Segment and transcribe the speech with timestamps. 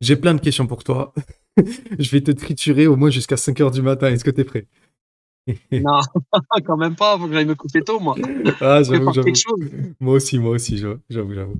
[0.00, 1.12] J'ai plein de questions pour toi.
[1.98, 4.08] je vais te triturer au moins jusqu'à 5 heures du matin.
[4.08, 4.66] Est-ce que tu es prêt?
[5.72, 6.00] Non,
[6.66, 7.18] quand même pas.
[7.18, 8.14] Faut que j'aille me couper tôt, moi.
[8.60, 9.32] Ah, j'avoue, j'avoue.
[9.98, 11.58] Moi aussi, moi aussi, j'avoue, j'avoue.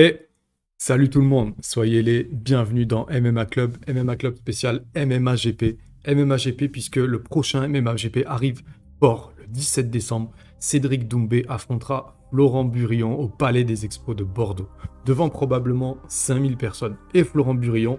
[0.00, 0.28] Et
[0.76, 5.76] salut tout le monde, soyez les bienvenus dans MMA Club, MMA Club spécial MMA GP.
[6.06, 8.62] MMA GP puisque le prochain MMA GP arrive
[9.00, 10.30] fort le 17 décembre.
[10.60, 14.68] Cédric Doumbé affrontera Florent Burillon au Palais des Expos de Bordeaux,
[15.04, 16.96] devant probablement 5000 personnes.
[17.12, 17.98] Et Florent Burillon,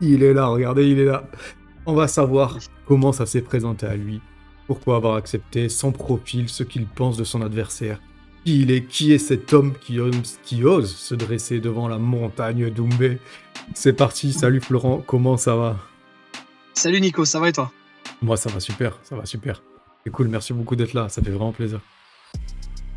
[0.00, 1.30] il est là, regardez, il est là.
[1.86, 4.20] On va savoir comment ça s'est présenté à lui,
[4.66, 8.00] pourquoi avoir accepté, son profil, ce qu'il pense de son adversaire,
[8.44, 11.98] qui il est, qui est cet homme qui ose, qui ose se dresser devant la
[11.98, 13.18] montagne d'Oumbé?
[13.74, 15.78] C'est parti, salut Florent, comment ça va?
[16.74, 17.72] Salut Nico, ça va et toi?
[18.20, 19.62] Moi ça va super, ça va super.
[20.04, 21.80] C'est cool, merci beaucoup d'être là, ça fait vraiment plaisir.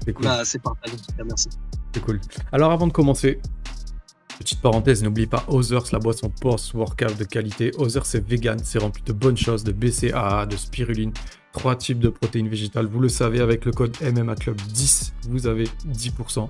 [0.04, 0.26] C'est cool.
[0.26, 0.62] Bah, c'est
[1.26, 1.50] merci.
[1.94, 2.20] C'est cool.
[2.52, 3.40] Alors avant de commencer,
[4.40, 7.72] Petite parenthèse, n'oublie pas Others, la boisson post-workout de qualité.
[7.80, 11.12] Others, c'est vegan, c'est rempli de bonnes choses, de BCAA, de spiruline,
[11.58, 12.86] trois types de protéines végétales.
[12.86, 16.48] Vous le savez, avec le code MMA Club 10, vous avez 10%.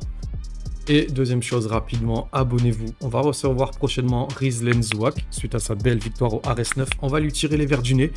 [0.90, 2.94] Et deuxième chose, rapidement, abonnez-vous.
[3.02, 6.88] On va recevoir prochainement Rizlen Zouak suite à sa belle victoire au RS9.
[7.02, 8.12] On va lui tirer les verres du nez.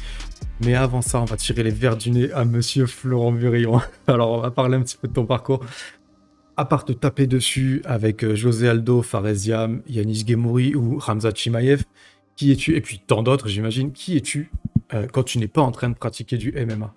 [0.65, 3.81] Mais avant ça, on va tirer les verres du nez à monsieur Florent Burillon.
[4.07, 5.65] Alors, on va parler un petit peu de ton parcours
[6.57, 11.85] à part te taper dessus avec euh, José Aldo, Faresiam, Yanis Gemouri ou Ramzat Chimaev,
[12.37, 12.77] qui es-tu?
[12.77, 13.93] Et puis tant d'autres, j'imagine.
[13.93, 14.51] Qui es-tu?
[14.95, 16.93] Euh, quand tu n'es pas en train de pratiquer du MMA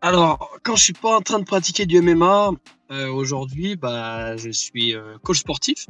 [0.00, 2.50] Alors, quand je suis pas en train de pratiquer du MMA,
[2.90, 5.86] euh, aujourd'hui, bah, je suis coach sportif.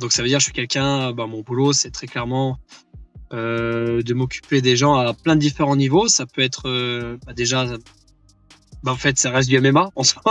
[0.00, 2.58] Donc ça veut dire que je suis quelqu'un, bah, mon boulot, c'est très clairement
[3.30, 6.06] de m'occuper des gens à plein de différents niveaux.
[6.06, 7.66] Ça peut être bah, déjà
[8.82, 10.22] bah, en fait, ça reste du MMA en soi.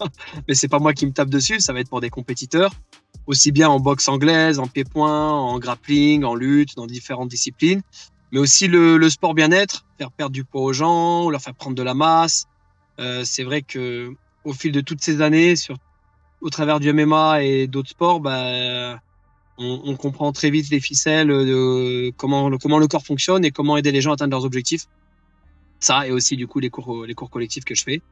[0.48, 2.72] Mais c'est pas moi qui me tape dessus, ça va être pour des compétiteurs,
[3.26, 7.82] aussi bien en boxe anglaise, en pied-point, en grappling, en lutte, dans différentes disciplines.
[8.32, 11.76] Mais aussi le, le sport bien-être, faire perdre du poids aux gens, leur faire prendre
[11.76, 12.46] de la masse.
[12.98, 14.12] Euh, c'est vrai que
[14.44, 15.76] au fil de toutes ces années, sur,
[16.40, 19.00] au travers du MMA et d'autres sports, bah,
[19.58, 23.76] on, on, comprend très vite les ficelles de comment comment le corps fonctionne et comment
[23.76, 24.86] aider les gens à atteindre leurs objectifs
[25.80, 28.02] ça et aussi du coup les cours les cours collectifs que je fais.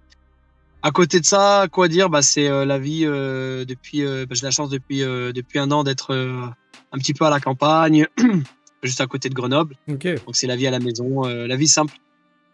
[0.82, 4.04] À côté de ça, quoi dire bah, C'est euh, la vie euh, depuis.
[4.04, 6.14] Euh, bah, J'ai la chance depuis, depuis un an d'être
[6.92, 8.06] un petit peu à la campagne,
[8.82, 9.76] juste à côté de Grenoble.
[9.88, 11.94] Donc c'est la vie à la maison, la vie simple.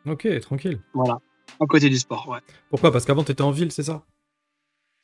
[0.07, 0.81] Ok, tranquille.
[0.93, 1.19] Voilà,
[1.61, 2.41] à côté du sport, ouais.
[2.71, 2.93] Pourquoi?
[2.93, 4.03] Parce qu'avant, tu étais en ville, c'est ça?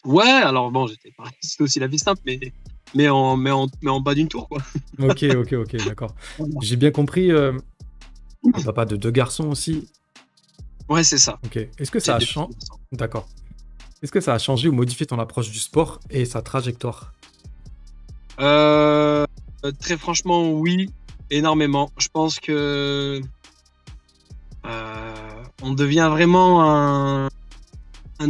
[0.04, 2.40] Ouais, alors bon, j'étais c'était aussi la vie simple, mais,
[2.94, 4.62] mais, en, mais, en, mais en bas d'une tour, quoi.
[4.98, 6.14] ok, ok, ok, d'accord.
[6.62, 7.30] J'ai bien compris.
[8.64, 9.88] Papa de deux garçons aussi.
[10.90, 11.38] Ouais, c'est ça.
[11.44, 11.56] Ok.
[11.78, 12.52] Est-ce que ça a changé
[12.92, 13.28] D'accord.
[14.02, 17.12] Est-ce que ça a changé ou modifié ton approche du sport et sa trajectoire?
[18.40, 19.24] Euh,
[19.78, 20.90] Très franchement, oui,
[21.30, 21.90] énormément.
[21.98, 23.20] Je pense que
[24.66, 25.14] euh,
[25.62, 27.28] on devient vraiment un,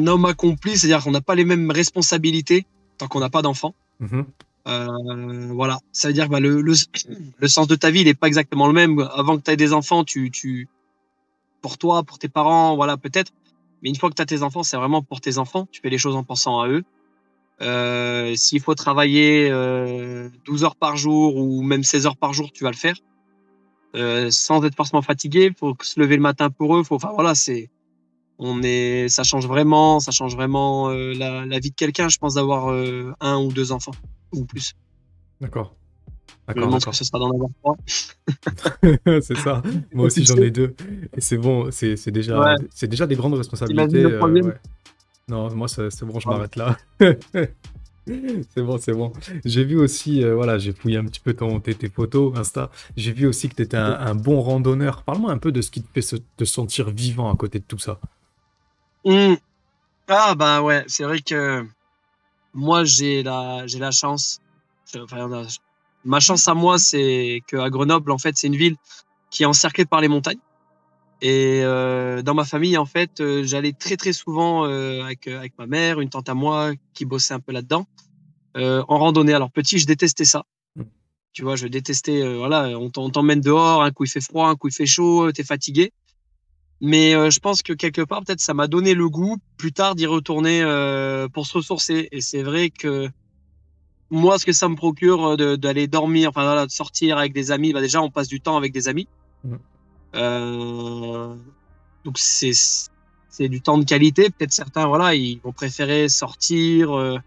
[0.06, 2.66] homme accompli, c'est-à-dire qu'on n'a pas les mêmes responsabilités
[2.98, 3.74] tant qu'on n'a pas d'enfants.
[4.00, 4.26] Mhm.
[4.68, 8.14] Euh, voilà, ça veut dire que bah, le, le, sens de ta vie, il n'est
[8.14, 8.98] pas exactement le même.
[9.14, 10.68] Avant que tu aies des enfants, tu, tu,
[11.60, 13.32] pour toi, pour tes parents, voilà, peut-être.
[13.82, 15.66] Mais une fois que tu as tes enfants, c'est vraiment pour tes enfants.
[15.70, 16.84] Tu fais les choses en pensant à eux.
[17.62, 22.52] Euh, S'il faut travailler euh, 12 heures par jour ou même 16 heures par jour,
[22.52, 22.96] tu vas le faire.
[23.96, 26.82] Euh, sans être forcément fatigué, faut se lever le matin pour eux.
[26.88, 27.70] Enfin voilà, c'est,
[28.38, 32.08] on est, ça change vraiment, ça change vraiment euh, la, la, vie de quelqu'un.
[32.08, 32.68] Je pense d'avoir
[33.20, 33.94] un ou deux enfants
[34.32, 34.74] ou plus.
[35.40, 35.74] D'accord.
[36.54, 36.78] D'accord.
[36.78, 37.76] Que ce sera dans avoir trois.
[39.20, 39.62] c'est ça.
[39.92, 40.74] Moi aussi, j'en ai deux.
[41.16, 44.04] Et c'est bon, c'est déjà, c'est déjà des grandes responsabilités.
[44.04, 44.52] Euh,
[45.28, 46.76] non, moi, c'est bon, je m'arrête là.
[46.98, 49.12] c'est bon, c'est bon.
[49.44, 52.70] J'ai vu aussi, euh, voilà, j'ai fouillé un petit peu ton, tes, tes photos, Insta.
[52.96, 55.02] J'ai vu aussi que tu étais un, bon randonneur.
[55.02, 57.64] Parle-moi un peu de ce qui te fait se, te sentir vivant à côté de
[57.64, 58.00] tout ça.
[59.04, 59.34] Mmh.
[60.08, 61.64] Ah, bah ouais, c'est vrai que
[62.52, 64.40] moi, j'ai la, j'ai la chance.
[64.96, 65.28] Enfin,
[66.04, 68.76] ma chance à moi, c'est qu'à Grenoble, en fait, c'est une ville
[69.30, 70.38] qui est encerclée par les montagnes.
[71.22, 75.52] Et euh, dans ma famille, en fait, euh, j'allais très très souvent euh, avec, avec
[75.58, 77.86] ma mère, une tante à moi qui bossait un peu là-dedans,
[78.56, 79.34] en randonnée.
[79.34, 80.44] Alors petit, je détestais ça.
[80.76, 80.82] Mmh.
[81.32, 82.36] Tu vois, je détestais.
[82.36, 85.44] voilà, on t'emmène dehors, un coup il fait froid, un coup il fait chaud, t'es
[85.44, 85.92] fatigué.
[86.80, 90.06] Mais je pense que quelque part, peut-être, ça m'a donné le goût plus tard d'y
[90.06, 90.62] retourner
[91.34, 92.08] pour se ressourcer.
[92.10, 93.10] Et c'est vrai que
[94.10, 97.50] moi, ce que ça me procure euh, d'aller dormir, enfin voilà, de sortir avec des
[97.52, 99.06] amis, bah déjà, on passe du temps avec des amis.
[99.44, 99.54] Mm.
[100.16, 101.34] Euh,
[102.04, 104.30] donc c'est du temps de qualité.
[104.30, 106.96] Peut-être certains, voilà, ils vont préférer sortir.
[106.96, 107.18] euh.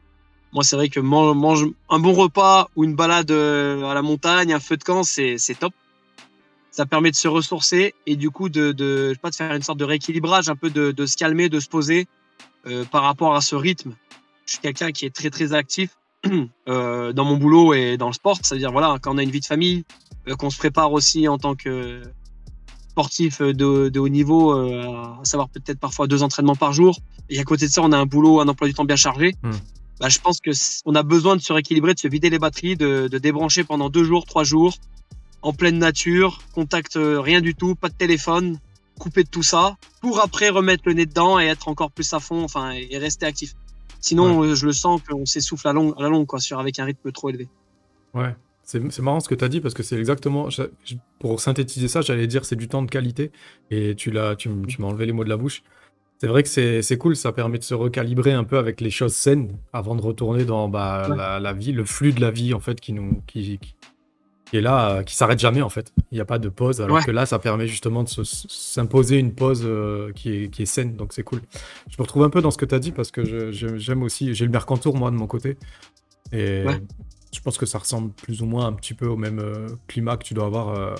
[0.51, 4.53] moi, c'est vrai que man- mange un bon repas ou une balade à la montagne,
[4.53, 5.73] un feu de camp, c'est top.
[6.71, 9.53] Ça permet de se ressourcer et du coup de, de, je sais pas, de faire
[9.53, 12.07] une sorte de rééquilibrage, un peu de, de se calmer, de se poser
[12.65, 13.95] euh, par rapport à ce rythme.
[14.47, 15.91] Je suis quelqu'un qui est très très actif
[16.67, 18.37] dans mon boulot et dans le sport.
[18.41, 19.83] C'est-à-dire voilà, quand on a une vie de famille,
[20.27, 22.01] euh, qu'on se prépare aussi en tant que
[22.91, 26.99] sportif de, de haut niveau, euh, à savoir peut-être parfois deux entraînements par jour.
[27.29, 29.33] Et à côté de ça, on a un boulot, un emploi du temps bien chargé.
[29.43, 29.51] Hmm.
[29.99, 30.51] Bah, je pense que
[30.85, 33.89] on a besoin de se rééquilibrer, de se vider les batteries, de, de débrancher pendant
[33.89, 34.75] deux jours, trois jours,
[35.41, 38.59] en pleine nature, contact euh, rien du tout, pas de téléphone,
[38.99, 42.19] couper de tout ça, pour après remettre le nez dedans et être encore plus à
[42.19, 43.55] fond, enfin, et rester actif.
[44.03, 46.77] Sinon, euh, je le sens qu'on s'essouffle à, longue, à la longue, quoi, sur, avec
[46.77, 47.47] un rythme trop élevé.
[48.13, 50.49] Ouais, c'est marrant ce que tu as dit parce que c'est exactement.
[51.19, 53.31] Pour synthétiser ça, j'allais dire c'est du temps de qualité
[53.71, 55.63] et tu l'as, tu, m'as enlevé les mots de la bouche.
[56.19, 58.91] C'est vrai que c'est c'est cool, ça permet de se recalibrer un peu avec les
[58.91, 61.17] choses saines avant de retourner dans bah, Ouais.
[61.17, 63.75] la, la vie, le flux de la vie en fait qui nous qui, qui-
[64.53, 65.91] qui est là, euh, qui s'arrête jamais en fait.
[66.11, 67.03] Il n'y a pas de pause, alors Ouais.
[67.03, 70.67] que là, ça permet justement de se- s'imposer une pause euh, qui, est, qui est
[70.67, 71.41] saine, donc c'est cool.
[71.89, 74.35] Je me retrouve un peu dans ce que tu as dit parce que j'aime aussi,
[74.35, 75.57] j'ai le Mercantour moi de mon côté.
[76.31, 76.79] Et Ouais.
[77.33, 80.17] je pense que ça ressemble plus ou moins un petit peu au même euh, climat
[80.17, 80.93] que tu dois avoir euh,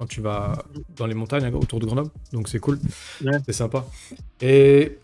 [0.00, 0.64] quand tu vas
[0.96, 2.10] dans les montagnes hein, autour de Grenoble.
[2.32, 2.80] Donc c'est cool,
[3.24, 3.38] Ouais.
[3.46, 3.86] c'est sympa.
[4.40, 4.98] Et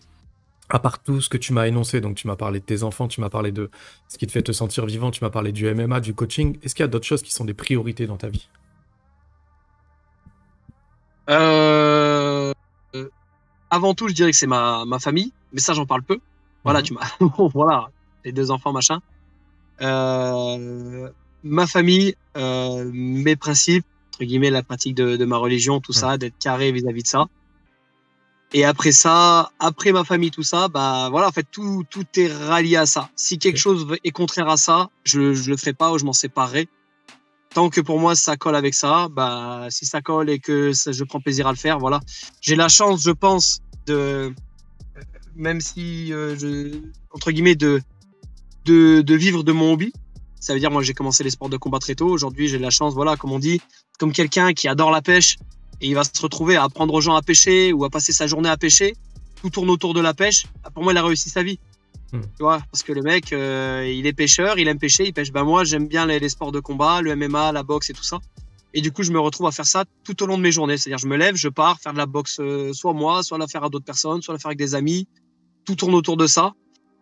[0.69, 3.07] à part tout ce que tu m'as énoncé, donc tu m'as parlé de tes enfants,
[3.07, 3.69] tu m'as parlé de
[4.07, 6.75] ce qui te fait te sentir vivant, tu m'as parlé du MMA, du coaching, est-ce
[6.75, 8.47] qu'il y a d'autres choses qui sont des priorités dans ta vie?
[11.29, 12.53] Euh,
[13.69, 16.19] avant tout, je dirais que c'est ma, ma famille, mais ça, j'en parle peu.
[16.63, 16.85] Voilà, Mhm.
[16.85, 17.07] tu m'as.
[17.53, 17.89] voilà,
[18.25, 18.99] les deux enfants, machin.
[19.81, 21.09] Euh,
[21.43, 26.17] ma famille, euh, mes principes, entre guillemets, la pratique de, de ma religion, tout ça,
[26.17, 27.25] d'être carré vis-à-vis de ça.
[28.53, 32.33] Et après ça, après ma famille, tout ça, bah voilà, en fait, tout, tout est
[32.33, 33.09] rallié à ça.
[33.15, 36.13] Si quelque chose est contraire à ça, je, je le ferai pas ou je m'en
[36.13, 36.67] séparerai.
[37.53, 40.91] Tant que pour moi ça colle avec ça, bah si ça colle et que ça-
[40.91, 41.99] je prends plaisir à le faire, voilà.
[42.41, 44.33] J'ai la chance, je pense, de
[45.35, 46.77] même si euh, je
[47.11, 47.81] entre guillemets de,
[48.65, 49.91] de de vivre de mon hobby.
[50.39, 52.07] Ça veut dire moi j'ai commencé les sports de combat très tôt.
[52.07, 53.61] Aujourd'hui j'ai la chance, voilà, comme on dit,
[53.97, 55.37] comme quelqu'un qui adore la pêche
[55.81, 58.27] et il va se retrouver à apprendre aux gens à pêcher ou à passer sa
[58.27, 58.95] journée à pêcher.
[59.41, 60.45] Tout tourne autour de la pêche.
[60.63, 61.59] Ah, Pour moi, il a réussi sa vie.
[62.11, 62.21] Hmm.
[62.21, 65.31] Tu vois, parce que le mec, euh, il est pêcheur, il aime pêcher, il pêche.
[65.31, 68.03] Ben moi, j'aime bien les, les sports de combat, le MMA, la boxe et tout
[68.03, 68.19] ça.
[68.73, 70.77] Et du coup, je me retrouve à faire ça tout au long de mes journées.
[70.77, 73.47] C'est-à-dire, je me lève, je pars faire de la boxe, euh, soit moi, soit la
[73.47, 75.07] faire à d'autres personnes, soit la faire avec des amis.
[75.65, 76.53] Tout tourne autour de ça.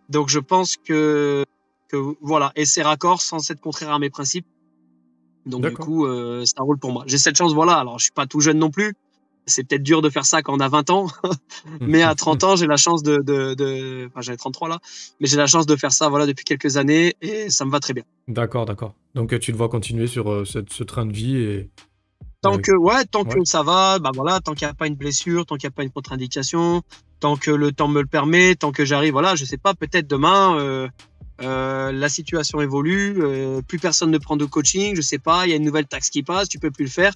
[0.09, 1.43] Donc, je pense que,
[1.89, 4.45] que voilà, et c'est raccord sans être contraire à mes principes.
[5.47, 7.03] Donc, du coup, euh, ça roule pour moi.
[7.07, 7.73] J'ai cette chance, voilà.
[7.73, 8.93] Alors, je suis pas tout jeune non plus.
[9.49, 11.07] C'est peut-être dur de faire ça quand on a 20 ans.
[11.79, 14.07] Mais à 30 ans, j'ai la chance de, de, de...
[14.07, 14.79] enfin, j'avais 33 là,
[15.19, 17.79] mais j'ai la chance de faire ça, voilà, depuis quelques années et ça me va
[17.79, 18.03] très bien.
[18.27, 18.93] D'accord, d'accord.
[19.15, 21.69] Donc euh, tu te vois continuer sur euh, ce train de vie et
[22.41, 24.95] Tant que, ouais, tant que ça va, bah voilà, tant qu'il n'y a pas une
[24.95, 26.83] blessure, tant qu'il n'y a pas une contre-indication,
[27.19, 30.07] tant que le temps me le permet, tant que j'arrive, voilà, je sais pas, peut-être
[30.07, 30.87] demain,
[31.41, 35.49] euh, la situation évolue, euh, plus personne ne prend de coaching, je sais pas, il
[35.51, 37.13] y a une nouvelle taxe qui passe, tu peux plus le faire,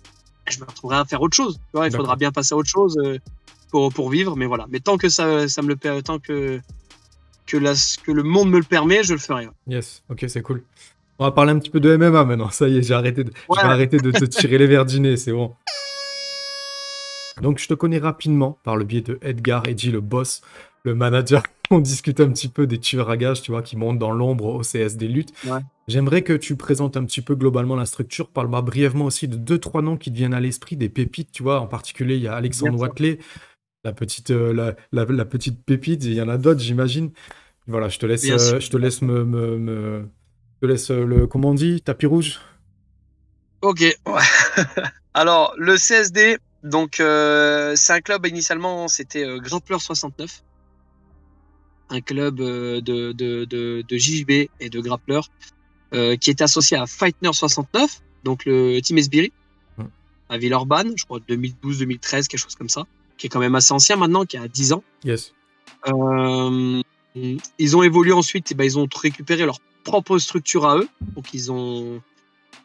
[0.49, 1.55] je me retrouverai à faire autre chose.
[1.55, 3.17] Tu vois, il faudra bien passer à autre chose euh,
[3.69, 4.67] pour, pour vivre, mais voilà.
[4.69, 6.59] Mais tant que ça, ça me le permet, tant que,
[7.47, 7.73] que, la,
[8.03, 9.47] que le monde me le permet, je le ferai.
[9.47, 9.53] ouais.
[9.67, 10.63] Yes, ok, c'est cool.
[11.19, 12.49] On va parler un petit peu de MMA maintenant.
[12.49, 13.59] Ça y est, j'ai arrêté de, Ouais.
[13.59, 14.85] arrêter de te tirer les verres
[15.17, 15.53] c'est bon.
[17.41, 20.41] Donc, je te connais rapidement par le biais de Edgar Edgy, le boss,
[20.83, 21.43] le manager.
[21.71, 24.45] On discute un petit peu des tueurs à gages, tu vois, qui montent dans l'ombre
[24.45, 25.31] au CS des luttes.
[25.45, 25.61] Ouais.
[25.87, 28.29] J'aimerais que tu présentes un petit peu globalement la structure.
[28.29, 31.43] Parle-moi brièvement aussi de deux, trois noms qui te viennent à l'esprit, des pépites, tu
[31.43, 31.61] vois.
[31.61, 32.77] En particulier, il y a Alexandre.
[32.77, 33.19] Watley,
[33.85, 37.11] la petite, euh, la, la- la petite pépite, et il y en a d'autres, j'imagine.
[37.67, 40.09] Voilà, je te laisse, euh, je te laisse me, me- me-
[40.55, 42.39] je te laisse euh, le, comment on dit, tapis rouge?
[43.61, 43.83] Ok.
[45.13, 50.43] Alors, le CSD, donc, euh, c'est un club, initialement, c'était euh, Grappleur 69.
[51.91, 55.29] Un club euh, de, de, de, de JJB et de Grappleur
[55.93, 59.33] euh, qui était associé à Fightner 69, donc le Team Esbiri,
[60.29, 63.97] à Villeurbanne, je crois 2012-2013, quelque chose comme ça, qui est quand même assez ancien
[63.97, 64.83] maintenant, qui a 10 ans.
[65.03, 65.33] Yes.
[65.87, 66.81] Euh,
[67.59, 70.87] ils ont évolué ensuite, et ben, ils ont récupéré leur propre structure à eux.
[71.15, 72.01] Donc ils ont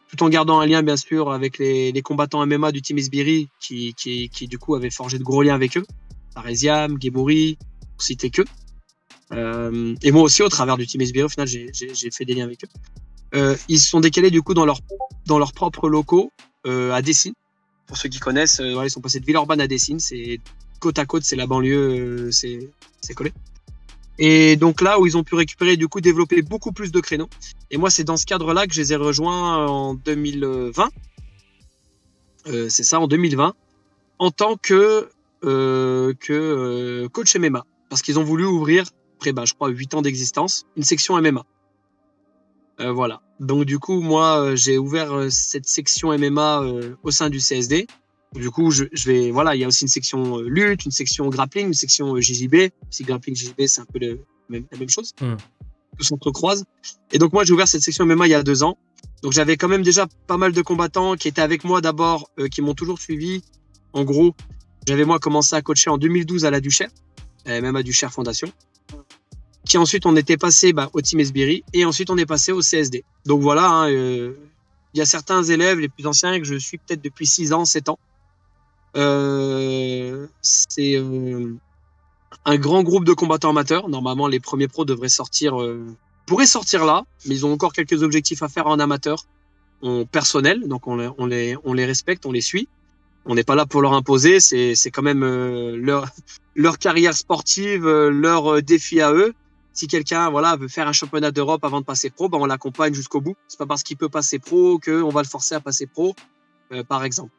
[0.07, 3.49] tout en gardant un lien bien sûr avec les, les combattants MMA du Team Isbiri
[3.59, 5.85] qui, qui, qui, du coup avaient forgé de gros liens avec eux.
[6.33, 7.57] Paresiam, Gebouri,
[7.97, 8.43] pour citer que.
[9.33, 12.45] Euh, et moi aussi au travers du Team Isbiri, au final j'ai fait des liens
[12.45, 12.67] avec eux.
[13.35, 14.79] Euh, ils se sont décalés du coup dans leur
[15.25, 16.31] dans leurs propres locaux
[16.65, 17.33] euh, à Dessines.
[17.87, 20.39] Pour ceux qui connaissent, ils sont passés de Villeurbanne à Dessines, c'est
[20.79, 23.33] côte à côte, c'est la banlieue, c'est collé.
[24.19, 27.29] Et donc là où ils ont pu récupérer, du coup, développer beaucoup plus de créneaux.
[27.71, 30.89] Et moi, c'est dans ce cadre-là que je les ai rejoints en 2020.
[32.47, 33.53] Euh, c'est ça, en 2020,
[34.19, 35.09] en tant que,
[35.41, 37.63] que coach MMA.
[37.89, 38.85] Parce qu'ils ont voulu ouvrir,
[39.17, 41.43] après, bah, je crois, 8 ans d'existence, une section MMA.
[42.79, 43.21] Euh, voilà.
[43.39, 47.39] Donc, du coup, moi, euh, j'ai ouvert euh, cette section MMA euh, au sein du
[47.39, 47.87] CSD.
[48.35, 51.27] Du coup, je, je vais, voilà, il y a aussi une section lutte, une section
[51.29, 52.69] grappling, une section JJB.
[52.91, 54.19] Si grappling, JJB, c'est un peu le,
[54.49, 55.13] même, la même chose.
[55.19, 55.35] Mm.
[55.97, 56.65] Tout s'entrecroise.
[57.11, 58.77] Et donc, moi, j'ai ouvert cette section MMA il y a deux ans.
[59.23, 62.47] Donc, j'avais quand même déjà pas mal de combattants qui étaient avec moi d'abord, euh,
[62.49, 63.41] qui m'ont toujours suivi.
[63.93, 64.35] En gros,
[64.85, 66.89] j'avais moi commencé à coacher en 2012 à la Duchère,
[67.47, 68.51] même à Duchère Fondation.
[69.67, 72.61] Qui ensuite, on était passé bah, au Team Esbiri et ensuite, on est passé au
[72.61, 73.03] CSD.
[73.25, 74.33] Donc voilà, hein, euh,
[74.93, 77.65] il y a certains élèves, les plus anciens, que je suis peut-être depuis 6 ans,
[77.65, 77.99] 7 ans.
[78.95, 81.53] Euh, c'est euh,
[82.45, 83.89] un grand groupe de combattants amateurs.
[83.89, 85.57] Normalement, les premiers pros devraient sortir,
[86.25, 89.25] pourraient sortir là, mais ils ont encore quelques objectifs à faire en amateur,
[89.81, 90.65] en personnel.
[90.65, 90.95] Donc on
[91.25, 92.69] les, respecte, on les suit.
[93.25, 94.39] On n'est pas là pour leur imposer.
[94.39, 95.25] C'est, quand même
[95.75, 96.07] leur,
[96.55, 99.33] leur carrière sportive, leur défi à eux.
[99.77, 102.95] Si quelqu'un voilà veut faire un championnat d'Europe avant de passer pro, ben on l'accompagne
[102.95, 103.35] jusqu'au bout.
[103.47, 106.15] C'est pas parce qu'il peut passer pro que on va le forcer à passer pro,
[106.71, 107.31] euh, par exemple.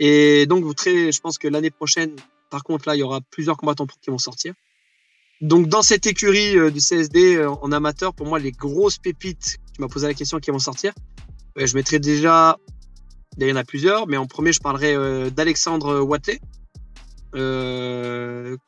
[0.00, 2.16] Et donc, je pense que l'année prochaine,
[2.50, 4.52] par contre, là, il y aura plusieurs combattants pro qui vont sortir.
[5.42, 9.58] Donc, dans cette écurie euh, du CSD euh, en amateur, pour moi, les grosses pépites,
[9.72, 10.92] tu m'as posé la question, qui vont sortir,
[11.54, 12.58] je mettrai déjà,
[13.38, 16.40] il y en a plusieurs, mais en premier, je parlerai d'Alexandre Watley,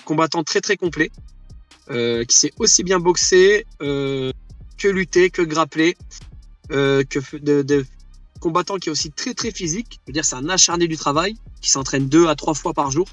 [0.05, 1.11] combattant très très complet,
[1.91, 4.33] euh, qui sait aussi bien boxer euh,
[4.79, 5.97] que lutter, que grappler,
[6.71, 7.85] euh, que de, de
[8.41, 10.01] combattant qui est aussi très très physique.
[10.07, 12.91] Je veux dire, c'est un acharné du travail qui s'entraîne deux à trois fois par
[12.91, 13.09] jour.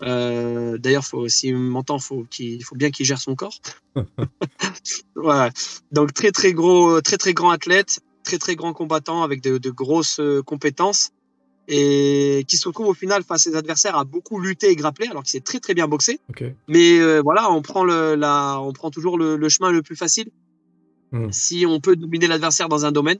[0.00, 3.58] D'ailleurs, faut, s'il m'entend, faut qu'il faut bien qu'il gère son corps.
[5.16, 5.50] voilà.
[5.90, 9.70] Donc très très gros, très très grand athlète, très très grand combattant avec de, de
[9.70, 11.12] grosses compétences
[11.68, 15.08] et qui se retrouve au final face à ses adversaires à beaucoup lutter et grappler
[15.08, 15.86] alors qu'il sait très très bien.
[15.86, 16.44] Ok.
[16.68, 19.96] Mais euh, voilà, on prend le, la, on prend toujours le, le chemin le plus
[19.96, 20.30] facile
[21.12, 21.30] Mm.
[21.30, 23.18] si on peut dominer l'adversaire dans un domaine.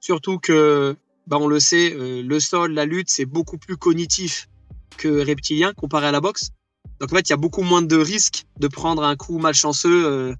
[0.00, 4.48] Surtout que, bah, on le sait, euh, le sol, la lutte, c'est beaucoup plus cognitif
[4.96, 6.50] que reptilien comparé à la boxe.
[7.00, 10.06] Donc en fait, il y a beaucoup moins de risques de prendre un coup malchanceux.
[10.06, 10.34] euh,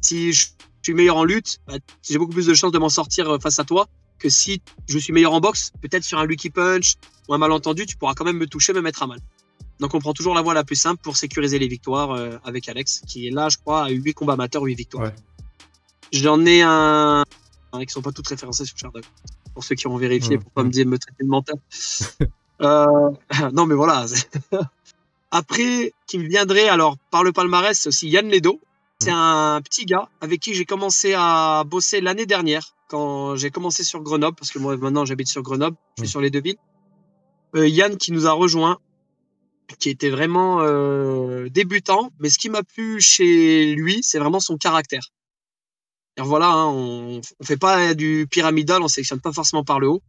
[0.00, 0.46] si je
[0.82, 3.64] suis meilleur en lutte, bah, j'ai beaucoup plus de chances de m'en sortir face à
[3.64, 5.72] toi que si je suis meilleur en boxe.
[5.80, 6.94] Peut-être sur un lucky punch
[7.28, 9.20] ou un malentendu, tu pourras quand même me toucher, me mettre à mal.
[9.80, 12.68] Donc on prend toujours la voie la plus simple pour sécuriser les victoires euh, avec
[12.68, 15.04] Alex, qui est là, je crois, à 8 combats amateurs, 8 victoires.
[15.04, 15.14] Ouais.
[16.12, 17.24] J'en ai un,
[17.72, 19.04] un qui sont pas toutes référencées sur Shardog.
[19.54, 21.56] Pour ceux qui ont vérifié, Mm, pour pas me dire me traiter de menteur.
[22.62, 23.10] euh,
[23.52, 24.06] non mais voilà.
[25.30, 28.60] Après, qui me viendrait alors par le palmarès, c'est aussi Yann Ledo.
[29.00, 33.84] C'est un petit gars avec qui j'ai commencé à bosser l'année dernière quand j'ai commencé
[33.84, 36.10] sur Grenoble, parce que moi maintenant j'habite sur Grenoble, je suis Mm.
[36.10, 36.56] sur les deux villes.
[37.54, 38.78] Euh, Yann qui nous a rejoint,
[39.78, 44.56] qui était vraiment euh, débutant, mais ce qui m'a plu chez lui, c'est vraiment son
[44.56, 45.02] caractère.
[46.16, 49.88] Et voilà, hein, on, on fait pas du pyramidal, on sélectionne pas forcément par le
[49.88, 50.02] haut,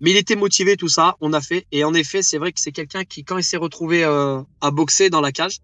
[0.00, 2.60] mais il était motivé tout ça, on a fait, et en effet, c'est vrai que
[2.60, 5.58] c'est quelqu'un qui, quand il s'est retrouvé euh, à boxer dans la cage,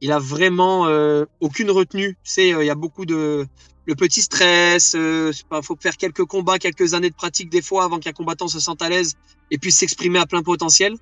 [0.00, 2.16] il a vraiment euh, aucune retenue.
[2.24, 3.46] Tu sais, euh, il y a beaucoup de
[3.86, 4.94] le petit stress.
[4.96, 8.48] Euh, pas- faut faire quelques combats, quelques années de pratique des fois avant qu'un combattant
[8.48, 9.14] se sente à l'aise
[9.50, 10.94] et puisse s'exprimer à plein potentiel.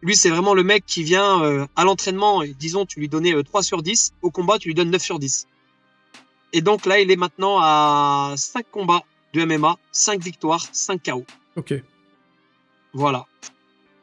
[0.00, 3.42] Lui, c'est vraiment le mec qui vient à l'entraînement, et disons, tu lui donnais euh,
[3.42, 5.46] 3 sur 10, au combat, tu lui donnes 9 sur 10.
[6.52, 9.02] Et donc là, il est maintenant à 5 combats
[9.34, 11.24] de MMA, 5 victoires, 5 KO.
[11.56, 11.74] Ok.
[12.94, 13.26] Voilà.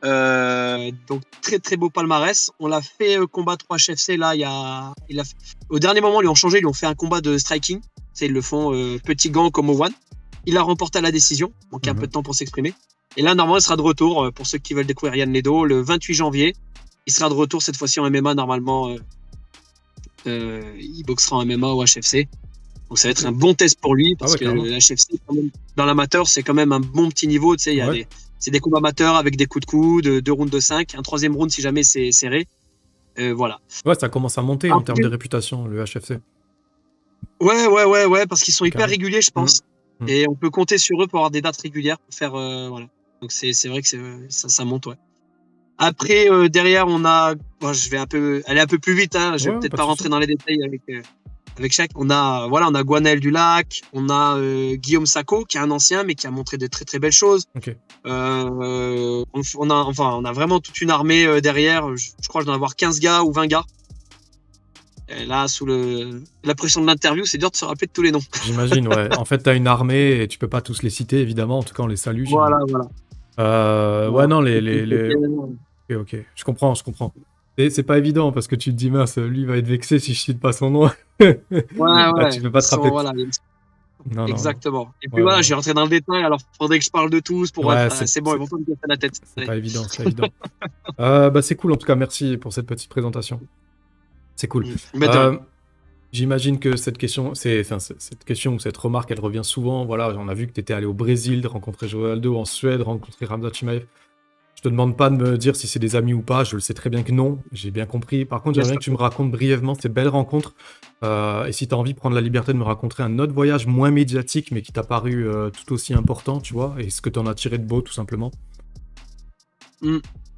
[0.03, 2.51] Euh, donc très très beau palmarès.
[2.59, 4.35] On l'a fait euh, combat 3 HFC là.
[4.35, 5.35] Il y a, il a fait-
[5.69, 7.79] au dernier moment ils ont changé, ils ont fait un combat de striking.
[8.13, 9.93] C'est ils le font euh, petit gant comme au one.
[10.45, 11.51] Il a remporté à la décision.
[11.71, 12.01] Donc il y a un Mhm.
[12.01, 12.73] peu de temps pour s'exprimer.
[13.17, 15.81] Et là normalement il sera de retour pour ceux qui veulent découvrir Yann Ledo le
[15.81, 16.55] 28 janvier.
[17.07, 18.95] Il sera de retour cette fois-ci en MMA normalement.
[20.27, 22.27] euh, il boxera en MMA ou HFC.
[22.89, 25.19] Donc ça va être un bon test pour lui parce Ah ouais, que le HFC
[25.25, 27.55] quand même, dans l'amateur c'est quand même un bon petit niveau.
[27.55, 27.99] Tu sais il y a Ouais.
[27.99, 28.07] des
[28.45, 31.35] c'est des combats amateurs avec des coups de coude, deux rounds de 5, un troisième
[31.35, 32.45] round si jamais c'est serré.
[33.17, 33.59] Euh, voilà.
[33.87, 36.19] Ouais, ça commence à monter en termes de réputation, le HFC.
[37.41, 39.63] Ouais, ouais, ouais, ouais, parce qu'ils sont hyper réguliers, je pense.
[39.99, 40.07] Hmm.
[40.09, 42.35] Et on peut compter sur eux pour avoir des dates régulières pour faire.
[42.35, 42.85] euh, voilà.
[43.19, 43.87] Donc c'est vrai que
[44.29, 44.95] ça, ça monte, ouais.
[45.79, 47.33] Après, euh, derrière, on a.
[47.59, 49.15] Bon, je vais un peu aller un peu plus vite.
[49.15, 49.37] Hein.
[49.37, 50.81] Je vais Ouais, peut-être pas pas, rentrer dans les détails avec,
[51.57, 51.91] avec chaque.
[51.95, 55.71] On a, voilà, on a Guanaël Dulac, on a euh, Guillaume Sacco, qui est un
[55.71, 57.45] ancien, mais qui a montré de très très belles choses.
[58.05, 61.95] Euh, on, on a, enfin, on a vraiment toute une armée euh, derrière.
[61.95, 63.63] Je, je crois que je dois avoir 15 gars ou 20 gars.
[65.07, 68.01] Et là, sous le, la pression de l'interview, c'est dur de se rappeler de tous
[68.01, 68.21] les noms.
[68.43, 69.15] J'imagine, ouais.
[69.17, 71.59] En fait, t'as une armée et tu peux pas tous les citer, évidemment.
[71.59, 72.25] En tout cas, on les salue.
[72.27, 72.85] Voilà, voilà.
[73.37, 74.61] Euh, ouais, non, les.
[74.61, 75.15] les, les...
[75.15, 76.15] Ok, ok.
[76.33, 77.13] Je comprends, je comprends.
[77.57, 80.13] Et c'est pas évident parce que tu te dis, mince, lui va être vexé si
[80.13, 80.89] je cite pas son nom.
[81.21, 81.37] Ouais,
[81.81, 82.29] Ah, ouais.
[82.29, 82.89] tu peux pas te rappeler.
[82.89, 83.23] voilà, Non,
[84.23, 84.91] non, exactement.
[85.01, 85.43] Et puis Ouais, voilà, ouais.
[85.43, 88.05] j'ai rentré dans le détail, alors faudrait que je parle de tous pour Ouais, être-
[88.07, 89.13] c'est- bon, ils vont pas me casser la tête.
[89.37, 90.27] C'est pas évident, c'est évident.
[90.99, 93.39] Euh, bah, c'est cool, en tout cas, merci pour cette petite présentation.
[94.35, 94.65] C'est cool.
[94.65, 94.71] De-
[95.07, 95.37] Euh,
[96.11, 99.83] J'imagine que cette question, c'est, enfin, cette question ou cette remarque, elle revient souvent.
[99.85, 102.81] Voilà, on a vu que tu étais allé au Brésil, de rencontrer Joaldo, en Suède,
[102.81, 103.83] rencontrer Ramzat Chimaev.
[104.65, 106.59] Je te demande pas de me dire si c'est des amis ou pas, je le
[106.59, 108.25] sais très bien que non, j'ai bien compris.
[108.25, 110.55] Par contre, j'aimerais que tu me racontes brièvement ces belles rencontres.
[111.03, 113.31] Euh, et si tu as envie de prendre la liberté de me raconter un autre
[113.31, 116.99] voyage moins médiatique, mais qui t'a paru euh, tout aussi important, tu vois, et ce
[116.99, 118.31] que tu en as tiré de beau, tout simplement.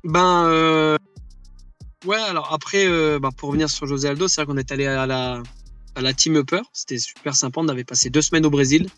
[0.04, 0.98] Ben, euh,
[2.06, 2.86] ouais, alors après,
[3.20, 5.42] bah, pour revenir sur José Aldo, c'est vrai qu'on est allé à la,
[5.96, 6.64] à la Team Upper.
[6.74, 7.62] C'était super sympa.
[7.62, 8.90] On avait passé deux semaines au Brésil.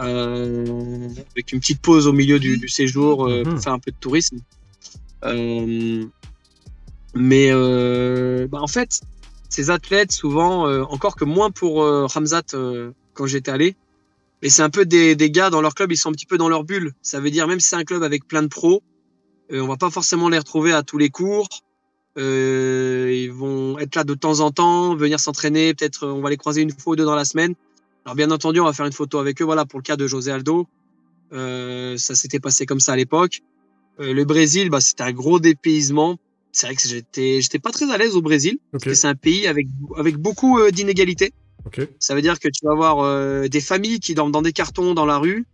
[0.00, 3.54] Euh, avec une petite pause au milieu du, du séjour euh, Mhm.
[3.54, 4.38] pour faire un peu de tourisme.
[5.24, 6.04] Euh,
[7.14, 7.50] mais
[8.48, 9.00] bah, en fait,
[9.48, 12.42] ces athlètes, souvent, encore que moins pour Ramzat
[13.14, 13.76] quand j'étais allé,
[14.42, 16.36] mais c'est un peu des, des gars dans leur club, ils sont un petit peu
[16.38, 16.92] dans leur bulle.
[17.02, 18.82] Ça veut dire, même si c'est un club avec plein de pros,
[19.52, 21.48] on va pas forcément les retrouver à tous les cours.
[22.16, 25.72] Ils vont être là de temps en temps, venir s'entraîner.
[25.72, 27.54] Peut-être on va les croiser une fois ou deux dans la semaine.
[28.04, 29.44] Alors bien entendu, on va faire une photo avec eux.
[29.44, 30.66] Voilà pour le cas de José Aldo.
[31.32, 33.40] Euh, ça s'était passé comme ça à l'époque.
[34.00, 36.18] Euh, le Brésil, bah, c'était un gros dépaysement.
[36.52, 38.58] C'est vrai que j'étais, j'étais pas très à l'aise au Brésil.
[38.72, 41.32] Parce que c'est un pays avec avec beaucoup euh, d'inégalités.
[41.98, 45.06] Ça veut dire que tu vas avoir des familles qui dorment dans des cartons dans
[45.06, 45.46] la rue,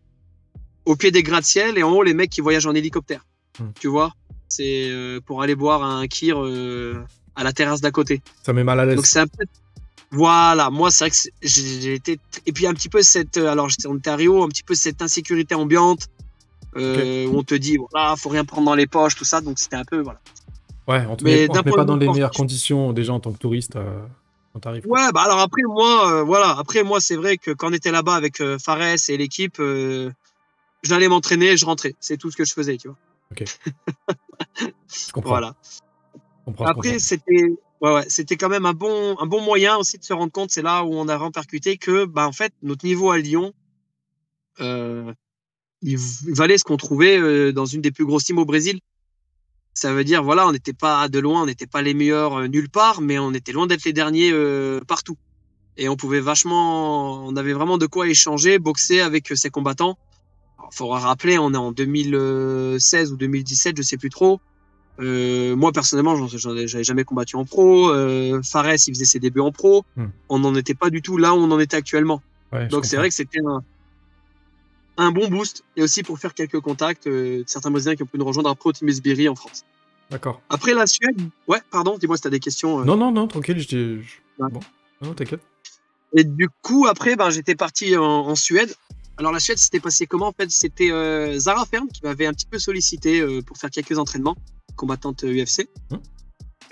[0.84, 3.24] au pied des gratte-ciel, et en haut les mecs qui voyagent en hélicoptère.
[3.58, 3.68] Hmm.
[3.78, 4.12] Tu vois,
[4.48, 4.90] c'est
[5.24, 6.42] pour aller boire un kir
[7.36, 8.20] à la terrasse d'à côté.
[8.42, 8.96] Ça met mal à l'aise.
[8.96, 9.44] Donc c'est un peu.
[10.12, 13.68] Voilà, moi c'est vrai que j'ai été et puis un petit peu cette euh, alors
[13.68, 16.08] j'étais en Ontario, un petit peu cette insécurité ambiante
[16.76, 19.58] euh, où on te dit voilà faut rien prendre dans les poches tout ça donc
[19.60, 20.20] c'était un peu voilà.
[20.88, 23.20] Ouais, on te Mais met, on te met pas dans les meilleures conditions déjà en
[23.20, 24.00] tant que touriste euh,
[24.52, 24.84] quand t'arrives.
[24.88, 27.92] Ouais, bah alors après moi, euh, voilà, après moi c'est vrai que quand on était
[27.92, 29.62] là-bas avec Fares et l'équipe,
[30.82, 32.96] j'allais m'entraîner, et je rentrais, c'est tout ce que je faisais, tu vois.
[34.60, 35.30] Je comprends.
[35.30, 35.54] Voilà.
[36.14, 39.98] je comprends, Après c'était, ouais, ouais, c'était quand même un bon, un bon moyen aussi
[39.98, 40.50] de se rendre compte.
[40.50, 43.52] C'est là où on a répercuté que, bah en fait, notre niveau à Lyon,
[44.60, 45.12] euh,
[45.82, 45.98] il,
[46.34, 48.80] valait ce qu'on trouvait euh, dans une des plus grosses teams au Brésil.
[49.72, 52.48] Ça veut dire, voilà, on n'était pas de loin, on n'était pas les meilleurs euh,
[52.48, 55.16] nulle part, mais on était loin d'être les derniers euh, partout.
[55.76, 59.96] Et on pouvait vachement, on avait vraiment de quoi échanger, boxer avec ces combattants.
[60.72, 64.40] Il faudra rappeler, on est en 2016 ou 2017, je sais plus trop.
[64.98, 67.90] Euh, moi personnellement, j'avais jamais combattu en pro.
[67.90, 69.84] Euh, Fares, il faisait ses débuts en pro.
[69.96, 70.06] Hmm.
[70.28, 72.22] On n'en était pas du tout là où on en était actuellement.
[72.52, 73.62] Ouais, Donc c'est vrai que c'était un,
[74.96, 78.18] un bon boost et aussi pour faire quelques contacts euh, certains Brésiliens qui ont pu
[78.18, 78.88] nous rejoindre après au Team
[79.28, 79.64] en France.
[80.10, 80.42] D'accord.
[80.50, 82.84] Après la Suède, ouais, pardon, dis-moi si tu as des questions.
[82.84, 84.02] Non, non, non, tranquille, je dis.
[84.02, 84.50] je- Ouais.
[84.50, 84.60] Bon,
[85.02, 85.40] non, t'inquiète.
[86.14, 88.74] Et du coup, après, ben, j'étais parti en, en Suède.
[89.20, 92.32] Alors la Suède, c'était passé comment En fait, c'était euh, Zara Ferm qui m'avait un
[92.32, 94.34] petit peu sollicité euh, pour faire quelques entraînements,
[94.76, 95.68] combattante euh, UFC.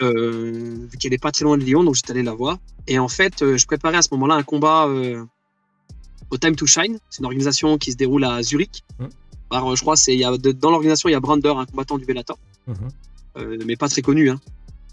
[0.01, 2.57] Euh, vu qu'elle est pas très loin de Lyon, donc j'étais allé la voir.
[2.87, 4.89] Et en fait, je préparais à ce moment-là un combat
[6.31, 6.99] au Time to Shine.
[7.11, 8.83] C'est une organisation qui se déroule à Zurich.
[9.51, 11.67] Alors, euh, je crois c'est il y a dans l'organisation il y a Brander, un
[11.67, 12.39] combattant du Bellator
[13.37, 14.31] euh, mais pas très connu.
[14.31, 14.41] Hein.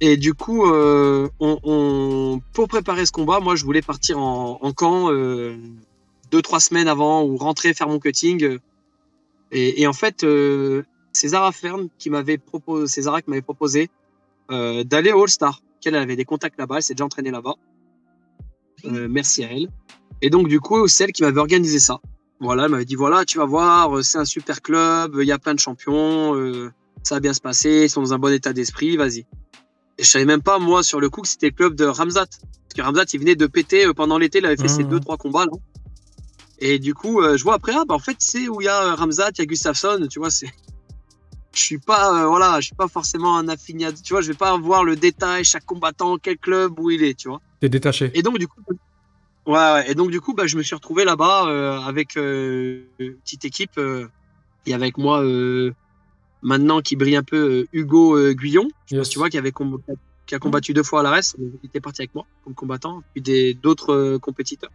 [0.02, 4.74] Et du coup, on, on- pour préparer ce combat, moi, je voulais partir en, en
[4.74, 5.10] camp
[6.32, 8.60] deux, trois semaines avant ou rentrer faire mon cutting.
[9.52, 10.84] Et, et en fait, euh,
[11.14, 13.90] c'est Zara Fern qui m'avait proposé, c'est Zara qui m'avait proposé
[14.52, 15.62] euh, d'aller au All-Star.
[15.82, 17.54] Qu'elle avait des contacts là-bas, elle s'est déjà entraînée là-bas.
[18.86, 19.70] Euh, merci à elle.
[20.22, 22.00] Et donc, du coup, c'est elle qui m'avait organisé ça.
[22.40, 25.32] Voilà, elle m'avait dit voilà, tu vas voir, euh, c'est un super club, il y
[25.32, 26.36] a plein de champions.
[26.36, 26.72] euh,
[27.04, 29.20] ça va bien se passer, ils sont dans un bon état d'esprit, vas-y.
[29.98, 32.26] Et je savais même pas, moi, sur le coup, que c'était le club de Ramzat.
[32.26, 34.90] Parce que Ramzat, il venait de péter pendant l'été, il avait fait ses Mhm.
[34.90, 35.52] deux, trois combats, là.
[36.60, 38.68] Et du coup, euh, je vois après, ah, bah, en fait, c'est où il y
[38.68, 40.48] a euh, Ramzat, il y a Gustafsson, tu vois, c'est.
[41.54, 44.38] Je suis pas, euh, voilà, je suis pas forcément un affinat, tu vois, je vais
[44.38, 47.40] pas voir le détail, chaque combattant, quel club, où il est, tu vois.
[47.62, 48.12] T'es détaché.
[48.14, 48.60] Et donc, du coup,
[49.46, 49.90] Ouais, ouais.
[49.90, 53.80] Et donc, du coup, bah, je me suis retrouvé là-bas euh, avec une petite équipe.
[54.66, 55.24] et avec moi,
[56.42, 58.68] maintenant, qui brille un peu, Hugo Guyon.
[58.92, 59.08] Yes.
[59.08, 59.54] tu vois, qui, avait
[60.26, 61.38] qui a combattu deux fois à l'ARES.
[61.40, 63.02] Il était parti avec moi comme combattant.
[63.14, 64.72] Puis d'autres compétiteurs.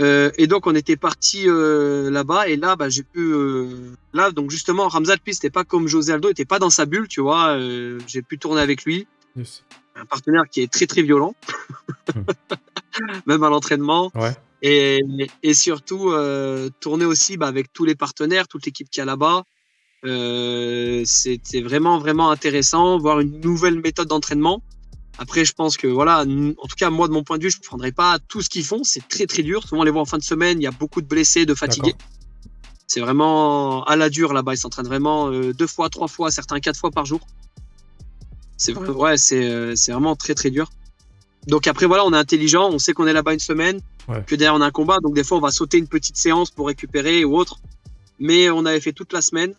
[0.00, 2.48] Euh, et donc, on était parti euh, là-bas.
[2.48, 3.20] Et là, bah, j'ai pu.
[3.20, 6.70] euh, là, donc, justement, Ramzat, lui, c'était pas comme José Aldo, il était pas dans
[6.70, 7.58] sa bulle, tu vois.
[8.06, 9.64] j'ai pu tourner avec lui Yes.
[9.96, 11.34] un partenaire qui est très très violent,
[13.26, 14.10] même à l'entraînement.
[14.14, 14.32] Ouais.
[14.62, 15.00] Et,
[15.42, 16.12] et surtout,
[16.80, 19.44] tourner aussi bah, avec tous les partenaires, toute l'équipe qui est là-bas.
[20.06, 24.62] Euh, C'était vraiment vraiment intéressant, voir une nouvelle méthode d'entraînement.
[25.18, 27.58] Après, je pense que voilà, en tout cas moi de mon point de vue, je
[27.58, 28.82] ne prendrai pas tout ce qu'ils font.
[28.82, 29.62] C'est très très dur.
[29.66, 31.54] Souvent on les voit en fin de semaine, il y a beaucoup de blessés, de
[31.54, 31.94] fatigués.
[32.86, 34.54] C'est vraiment à la dure là-bas.
[34.54, 37.20] Ils s'entraînent vraiment euh, deux fois, trois fois, certains quatre fois par jour.
[38.56, 40.70] C'est vrai, ouais, c'est euh, c'est vraiment très très dur.
[41.46, 44.22] Donc après voilà, on est intelligent, on sait qu'on est là-bas une semaine, Ouais.
[44.26, 46.50] que derrière on a un combat, donc des fois on va sauter une petite séance
[46.50, 47.58] pour récupérer ou autre.
[48.18, 49.54] Mais on avait fait toute la semaine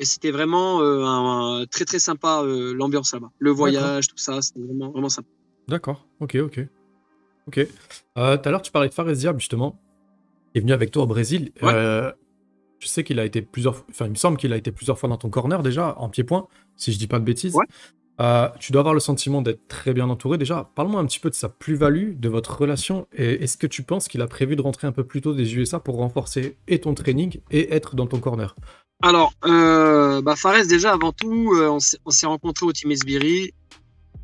[0.00, 4.16] et c'était vraiment euh, un, un- très très sympa euh, l'ambiance là-bas, le voyage, tout
[4.16, 5.28] ça, c'était vraiment vraiment sympa.
[5.68, 6.66] D'accord, ok, ok.
[7.46, 7.58] Ok.
[8.18, 9.80] Euh, Tout à l'heure, tu parlais de Fares Diab, justement.
[10.54, 11.52] Il est venu avec toi au Brésil.
[11.62, 11.72] Ouais.
[12.80, 14.98] Je sais qu'il a été plusieurs fois, enfin, il me semble qu'il a été plusieurs
[14.98, 17.54] fois dans ton corner déjà, en pied-point, si je dis pas de bêtises.
[17.54, 17.66] Ouais.
[18.20, 20.38] Euh, tu dois avoir le sentiment d'être très bien entouré.
[20.38, 23.06] Déjà, parle-moi un petit peu de sa plus-value, de votre relation.
[23.14, 25.56] Et est-ce que tu penses qu'il a prévu de rentrer un peu plus tôt des
[25.56, 28.54] USA pour renforcer et ton training et être dans ton corner?
[29.02, 32.90] Alors, euh, bah Fares déjà avant tout, euh, on s'est- on s'est rencontrés au Team
[32.90, 33.52] Esbiri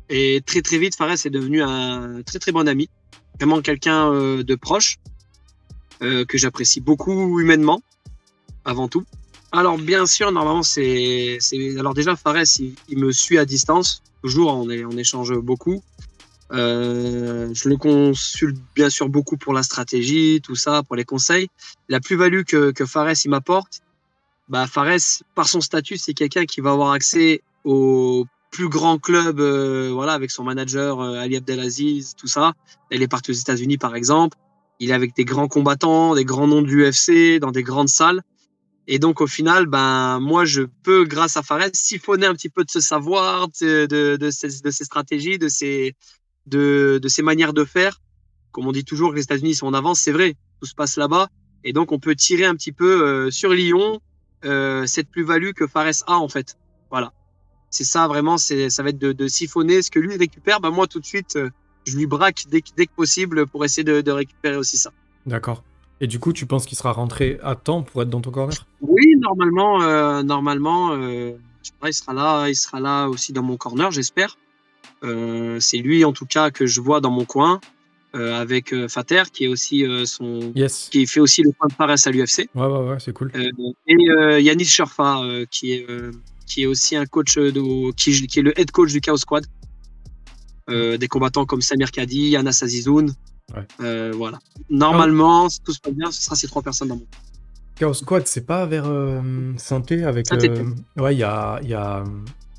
[0.09, 2.87] et très très vite Fares est devenu un très très bon ami,
[3.39, 4.97] vraiment quelqu'un euh, de proche
[6.03, 7.81] euh, que j'apprécie beaucoup humainement
[8.65, 9.03] avant tout.
[9.51, 14.03] Alors bien sûr, normalement c'est c'est alors déjà Fares il, il me suit à distance
[14.21, 15.81] toujours, on est on échange beaucoup.
[16.51, 21.49] Euh, je le consulte bien sûr beaucoup pour la stratégie, tout ça, pour les conseils.
[21.89, 23.81] La plus-value que, que Fares il m'apporte,
[24.49, 29.39] bah, Fares, par son statut, c'est quelqu'un qui va avoir accès aux plus grands clubs,
[29.39, 32.53] euh, voilà, avec son manager euh, Ali Abdelaziz, tout ça.
[32.91, 34.37] Il est parti aux États-Unis, par exemple.
[34.79, 38.21] Il est avec des grands combattants, des grands noms du UFC, dans des grandes salles.
[38.87, 42.63] Et donc, au final, ben, moi, je peux, grâce à Fares, siphonner un petit peu
[42.63, 45.93] de ce savoir, de, de, de, ses, stratégies, de ses,
[46.45, 47.99] de, de ses manières de faire.
[48.51, 51.27] Comme on dit toujours les États-Unis sont en avance, c'est vrai, tout se passe là-bas.
[51.65, 53.99] Et donc, on peut tirer un petit peu euh, sur Lyon
[54.45, 56.57] euh, cette plus-value que Fares a, en fait.
[56.89, 57.11] Voilà.
[57.69, 60.59] C'est ça, vraiment, c'est, ça va être de, de siphonner ce que lui récupère.
[60.61, 61.49] Ben, moi, tout de suite, euh,
[61.85, 64.91] je lui braque dès, que- dès que possible pour essayer de, de récupérer aussi ça.
[65.25, 65.63] D'accord.
[65.99, 68.55] Et du coup, tu penses qu'il sera rentré à temps pour être dans ton corner?
[68.81, 71.31] Oui, normalement, euh, normalement, euh,
[71.63, 74.37] je sais pas, il sera là, il sera là aussi dans mon corner, j'espère.
[75.03, 77.59] Euh, c'est lui, en tout cas, que je vois dans mon coin
[78.13, 80.89] avec euh, Fater, qui est aussi euh, son, Yes.
[80.91, 82.49] qui fait aussi le coin de Fares à l'UFC.
[82.55, 83.31] Ouais, ouais, ouais, c'est cool.
[83.35, 83.49] Euh,
[83.87, 86.11] et euh, Yanis Sherfa, euh, qui est euh,
[86.45, 89.45] qui est aussi un coach de, qui, qui est le head coach du Chaos Squad.
[90.69, 93.13] Euh, des combattants comme Samir Kadi, Anas Azizoun.
[93.55, 93.65] Ouais.
[93.81, 94.37] Euh, voilà.
[94.69, 97.05] Normalement, si tout se passe bien, ce sera ces trois personnes dans mon.
[97.75, 99.21] Chaos Squad, c'est pas vers euh,
[99.57, 100.29] Sainté avec.
[100.33, 100.65] Euh,
[100.97, 101.59] Ouais, il y a.
[101.63, 102.03] Y a...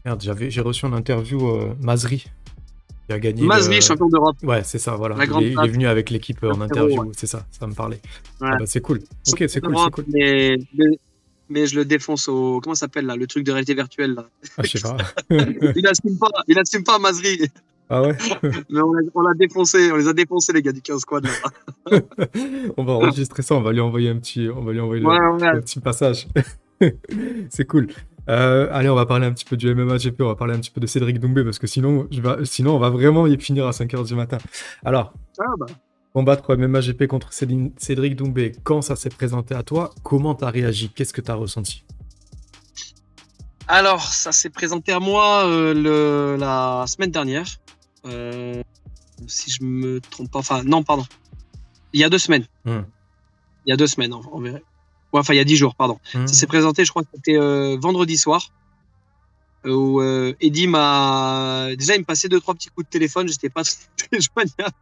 [0.05, 2.25] Merde, j'avais- j'ai reçu en interview euh, Mazri.
[3.09, 3.43] Qui a gagné.
[3.43, 4.37] Mazri, le- champion d'Europe.
[4.43, 5.17] Ouais, c'est ça, voilà.
[5.17, 8.01] La il, est, il est venu avec l'équipe en interview, c'est ça, ça me parlait.
[8.41, 8.49] Ouais.
[8.53, 8.99] Ah bah, c'est cool.
[9.29, 10.05] Ok, c'est cool, c'est cool.
[10.13, 10.99] Mais, mais,
[11.49, 12.61] mais je le défonce au.
[12.61, 14.27] Comment ça s'appelle là Le truc de réalité virtuelle là.
[14.59, 14.97] Ah, je sais pas.
[15.77, 17.49] Il assume pas, il assume pas Mazri.
[17.89, 18.15] ah ouais?
[18.69, 21.25] Mais on l'a on l'a défoncé, on les a défoncés les gars du Chaos Squad.
[21.25, 22.01] Là.
[22.77, 25.17] On va enregistrer ça, on va lui envoyer un petit, on va lui envoyer Ouais,
[25.55, 26.29] le petit passage.
[27.49, 27.89] c'est cool.
[28.29, 30.61] Euh, allez, on va parler un petit peu du MMA GP, on va parler un
[30.61, 33.39] petit peu de Cédric Doumbé parce que sinon, je vais, sinon on va vraiment y
[33.41, 34.39] finir à 5h du matin.
[34.85, 35.67] Alors, Ah, bah.
[36.13, 40.91] combattre MMA GP contre Cédric Doumbé, quand ça s'est présenté à toi, comment t'as réagi?
[40.91, 41.85] Qu'est-ce que t'as ressenti?
[43.67, 47.47] Alors, ça s'est présenté à moi euh, le, la semaine dernière.
[48.07, 48.63] Euh,
[49.27, 50.39] si je me trompe pas.
[50.39, 51.05] Enfin, non, pardon.
[51.93, 52.45] Il y a deux semaines.
[52.65, 52.81] Hmm.
[53.67, 54.63] Il y a deux semaines, on, on verrait.
[55.13, 55.99] Ouais, enfin, il y a dix jours, pardon.
[56.15, 56.27] Hmm.
[56.27, 58.51] Ça s'est présenté, je crois que c'était euh, vendredi soir.
[59.67, 61.69] euh, Où euh, Eddie m'a.
[61.79, 63.27] Déjà, il me passait deux, trois petits coups de téléphone.
[63.29, 64.75] J'étais pas très joignable.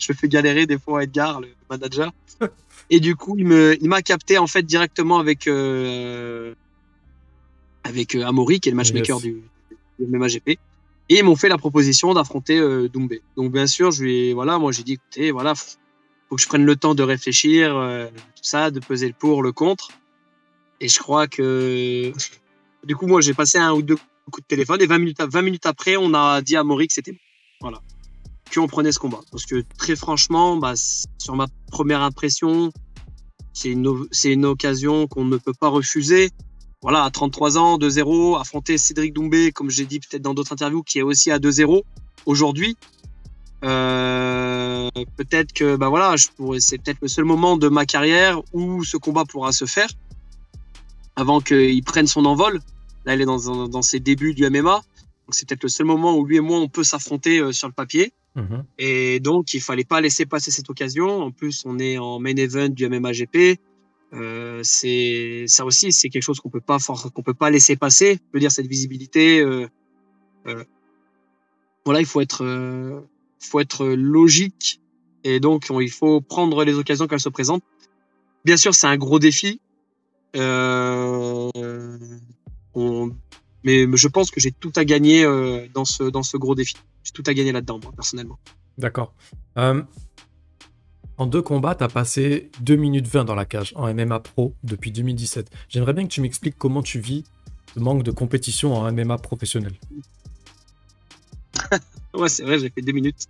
[0.00, 2.12] je me fais galérer des fois à Edgar, le manager.
[2.90, 6.54] Et du coup, il m'a capté en fait directement avec euh,
[7.84, 9.22] avec Amaury, qui est le matchmaker Yes.
[9.24, 9.42] du,
[9.98, 10.48] du MMAGP.
[11.10, 13.22] Et ils m'ont fait la proposition d'affronter euh, Doumbé.
[13.36, 15.54] Donc bien sûr, je lui ai, voilà, moi j'ai dit écoutez, voilà,
[16.28, 19.42] faut, que je prenne le temps de réfléchir, euh, tout ça, de peser le pour,
[19.42, 19.88] le contre.
[20.80, 22.12] Et je crois que
[22.84, 23.96] du coup, moi j'ai passé un ou deux
[24.30, 26.86] coups de téléphone et 20 minutes, à- 20 minutes après, on a dit à Amaury
[26.88, 27.18] que c'était
[27.60, 27.80] voilà.
[28.54, 29.20] qu'on prenait ce combat.
[29.30, 30.74] Parce que très franchement, bah,
[31.18, 32.72] sur ma première impression,
[33.52, 36.30] c'est une, c'est une occasion qu'on ne peut pas refuser.
[36.80, 40.84] Voilà, à 33 ans, 2-0, affronter Cédric Doumbé, comme j'ai dit peut-être dans d'autres interviews,
[40.84, 41.82] qui est aussi à 2-0
[42.24, 42.76] aujourd'hui.
[43.64, 48.40] Euh, peut-être que bah voilà, je pourrais, c'est peut-être le seul moment de ma carrière
[48.52, 49.88] où ce combat pourra se faire
[51.16, 52.60] avant qu'il prenne son envol.
[53.04, 54.74] Là, il est dans, dans ses débuts du MMA.
[54.74, 54.82] Donc,
[55.34, 57.74] c'est peut-être le seul moment où lui et moi, on peut s'affronter euh, sur le
[57.74, 58.12] papier.
[58.36, 58.64] Mhm.
[58.78, 61.22] Et donc, il fallait pas laisser passer cette occasion.
[61.22, 63.58] En plus, on est en main event du MMA GP.
[64.14, 67.76] Euh, c'est ça aussi, c'est quelque chose qu'on peut pas for- qu'on peut pas laisser
[67.76, 68.14] passer.
[68.14, 69.42] Je veux dire cette visibilité.
[71.84, 72.42] Voilà, il faut être,
[73.40, 74.80] faut être logique
[75.24, 77.62] et donc on- il faut prendre les occasions qu'elles se présentent.
[78.44, 79.60] Bien sûr, c'est un gros défi.
[80.36, 81.50] Euh,
[83.64, 86.74] mais je pense que j'ai tout à gagner euh, dans ce dans ce gros défi.
[87.02, 88.38] J'ai tout à gagner là-dedans, moi, personnellement.
[88.76, 89.14] D'accord.
[89.56, 89.82] Euh,
[91.16, 94.54] en deux combats, tu as passé 2 minutes 20 dans la cage en MMA Pro
[94.62, 95.50] depuis 2017.
[95.68, 97.24] J'aimerais bien que tu m'expliques comment tu vis
[97.74, 99.72] le manque de compétition en MMA professionnel.
[102.14, 103.28] Ouais, c'est vrai, j'ai fait deux minutes.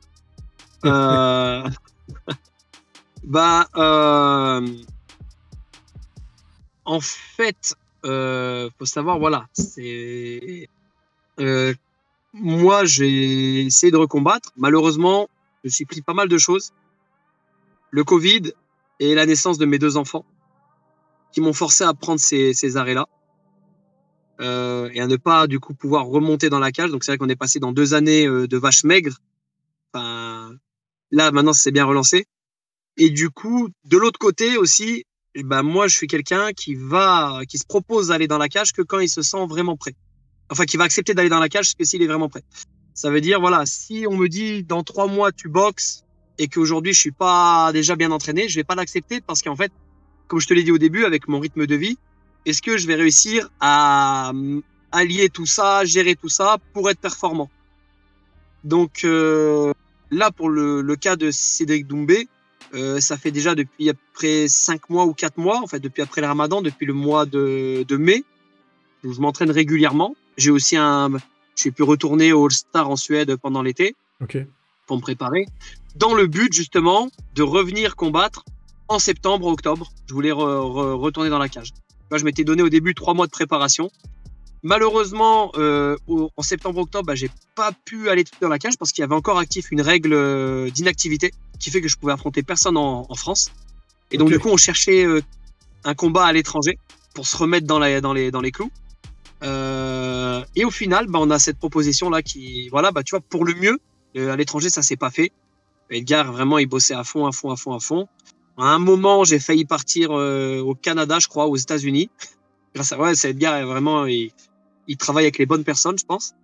[0.85, 1.69] Euh...
[3.25, 4.67] bah, euh...
[6.85, 7.75] en fait,
[8.05, 10.69] euh, faut savoir, voilà, c'est
[11.41, 11.75] euh,
[12.33, 14.53] moi, j'ai essayé de recombattre.
[14.57, 15.29] Malheureusement,
[15.65, 16.73] je suis pris pas mal de choses.
[17.91, 18.53] Le Covid
[19.01, 20.25] et la naissance de mes deux enfants
[21.33, 23.07] qui m'ont forcé à prendre ces, ces arrêts-là
[24.41, 26.91] euh, et à ne pas du coup pouvoir remonter dans la cage.
[26.91, 29.19] Donc c'est vrai qu'on est passé dans deux années euh, de vaches maigres.
[29.93, 30.55] Enfin,
[31.11, 32.27] là maintenant c'est bien relancé.
[32.97, 37.41] Et du coup, de l'autre côté aussi, eh ben moi je suis quelqu'un qui va,
[37.49, 39.95] qui se propose d'aller dans la cage que quand il se sent vraiment prêt.
[40.51, 42.43] Enfin, qui va accepter d'aller dans la cage que s'il est vraiment prêt.
[42.95, 46.05] Ça veut dire voilà, si on me dit dans trois mois tu boxes
[46.39, 49.73] et qu'aujourd'hui je suis pas déjà bien entraîné, je vais pas l'accepter parce qu'en fait,
[50.27, 51.99] comme je te l'ai dit au début, avec mon rythme de vie,
[52.47, 54.33] est-ce que je vais réussir à
[54.93, 57.51] allier tout ça, gérer tout ça pour être performant?
[58.65, 59.73] Donc euh,
[60.11, 62.29] là, pour le, le cas de Cédric Doumbé,
[62.75, 66.21] euh, ça fait déjà depuis après cinq mois ou quatre mois, en fait depuis après
[66.21, 68.25] le Ramadan, depuis le mois de, de mai,
[69.05, 70.17] où je m'entraîne régulièrement.
[70.37, 71.11] J'ai aussi un,
[71.57, 73.97] j'ai pu retourner au All-Star en Suède pendant l'été
[74.87, 75.47] pour me préparer,
[75.97, 78.45] dans le but justement de revenir combattre
[78.89, 79.93] en septembre, octobre.
[80.09, 81.73] Je voulais re- re- retourner dans la cage.
[82.17, 83.91] Je m'étais donné au début trois mois de préparation.
[84.63, 89.05] Malheureusement, euh, en septembre-octobre, bah, j'ai pas pu aller dans la cage parce qu'il y
[89.05, 93.07] avait encore actif une règle euh, d'inactivité qui fait que je pouvais affronter personne en,
[93.09, 93.53] en France.
[94.11, 95.21] Et donc du coup, on cherchait euh,
[95.85, 96.79] un combat à l'étranger
[97.15, 98.71] pour se remettre dans, la, dans, les, dans les clous.
[99.45, 103.21] Euh, et au final, bah, on a cette proposition là qui, voilà, bah, tu vois,
[103.21, 103.79] pour le mieux,
[104.17, 105.31] à l'étranger, ça s'est pas fait.
[105.91, 108.09] Edgar, vraiment, il bossait à fond, à fond, à fond, à fond.
[108.59, 112.11] À un moment, j'ai failli partir euh, au Canada, je crois, aux États-Unis.
[112.75, 114.33] Grâce à ouais, c'est Edgar, vraiment, il,
[114.89, 116.35] il travaille avec les bonnes personnes, je pense.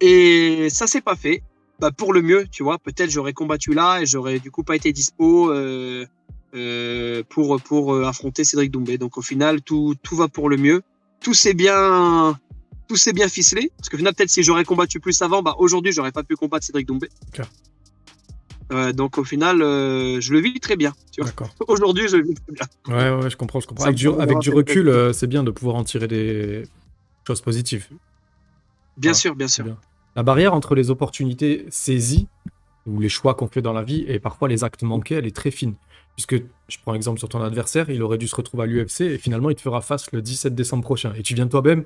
[0.00, 1.42] Et ça s'est pas fait.
[1.80, 2.78] Bah, pour le mieux, tu vois.
[2.78, 6.04] Peut-être j'aurais combattu là et j'aurais du coup pas été dispo euh,
[6.54, 8.98] euh, pour pour affronter Cédric Doumbé.
[8.98, 10.82] Donc au final, tout tout va pour le mieux.
[11.20, 12.38] Tout s'est bien
[12.86, 13.72] tout s'est bien ficelé.
[13.78, 16.66] Parce que final, peut-être si j'aurais combattu plus avant, bah aujourd'hui, j'aurais pas pu combattre
[16.66, 17.08] Cédric Doumbé.
[18.72, 20.92] Euh, donc au final, euh, je le vis très bien.
[21.68, 22.66] Aujourd'hui, je le vis très bien.
[22.88, 23.84] Ouais, ouais, je comprends, je comprends.
[23.84, 26.64] Avec du, avec recul, euh, c'est bien de pouvoir en tirer des
[27.26, 27.88] choses positives.
[28.96, 29.64] Bien sûr, bien sûr.
[29.64, 29.76] bien.
[30.16, 32.28] La barrière entre les opportunités saisies
[32.86, 35.36] ou les choix qu'on fait dans la vie et parfois les actes manqués, elle est
[35.36, 35.74] très fine.
[36.16, 39.18] Puisque je prends exemple sur ton adversaire, il aurait dû se retrouver à l'UFC et
[39.18, 41.12] finalement il te fera face le 17 décembre prochain.
[41.16, 41.84] Et tu viens toi-même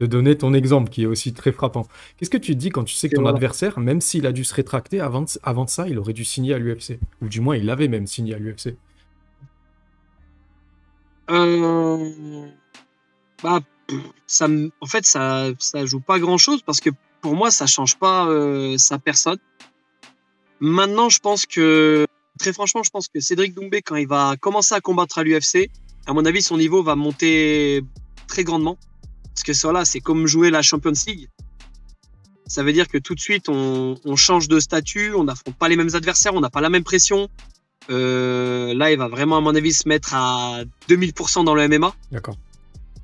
[0.00, 1.86] de donner ton exemple qui est aussi très frappant.
[2.16, 3.36] Qu'est-ce que tu dis quand tu sais que ton voilà.
[3.36, 6.98] adversaire, même s'il a dû se rétracter avant ça, il aurait dû signer à l'UFC
[7.22, 8.76] Ou du moins il avait même signé à l'UFC.
[11.30, 12.46] Euh,
[13.42, 13.60] bah,
[14.26, 17.66] ça, me- en fait, ça, ça joue pas grand chose parce que pour moi, ça
[17.66, 19.38] change pas euh, sa personne.
[20.60, 22.06] Maintenant, je pense que,
[22.38, 25.70] très franchement, je pense que Cédric Doumbé, quand il va commencer à combattre à l'UFC,
[26.06, 27.82] à mon avis, son niveau va monter
[28.26, 28.76] très grandement.
[29.34, 31.28] Parce que ça, là, c'est comme jouer la Champions League.
[32.46, 35.68] Ça veut dire que tout de suite, on, on change de statut, on n'affronte pas
[35.68, 37.28] les mêmes adversaires, on n'a pas la même pression.
[37.90, 41.94] Euh, là, il va vraiment, à mon avis, se mettre à 2000% dans le MMA.
[42.12, 42.36] D'accord.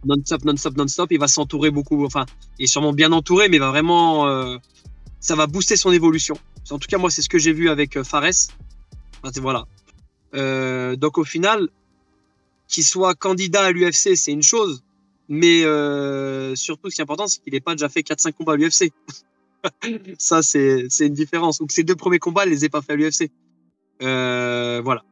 [0.05, 1.13] Non-stop, non-stop, non-stop.
[1.13, 2.05] Il va s'entourer beaucoup.
[2.05, 2.27] Enfin,
[2.59, 4.27] il est sûrement bien entouré, mais il va vraiment.
[4.27, 4.59] euh,
[5.21, 6.37] ça va booster son évolution.
[6.71, 8.49] En tout cas, moi, c'est ce que j'ai vu avec euh, Fares.
[9.41, 9.67] Voilà.
[10.35, 11.69] Euh, donc, au final,
[12.69, 14.83] qu'il soit candidat à l'UFC, c'est une chose.
[15.29, 18.53] Mais euh, surtout, ce qui est important, c'est qu'il n'ait pas déjà fait 4-5 combats
[18.53, 18.93] à l'UFC.
[20.19, 21.59] ça, c'est une différence.
[21.59, 23.31] Donc, ces deux premiers combats, elle les ai pas fait à l'UFC.
[24.03, 25.03] Euh, voilà.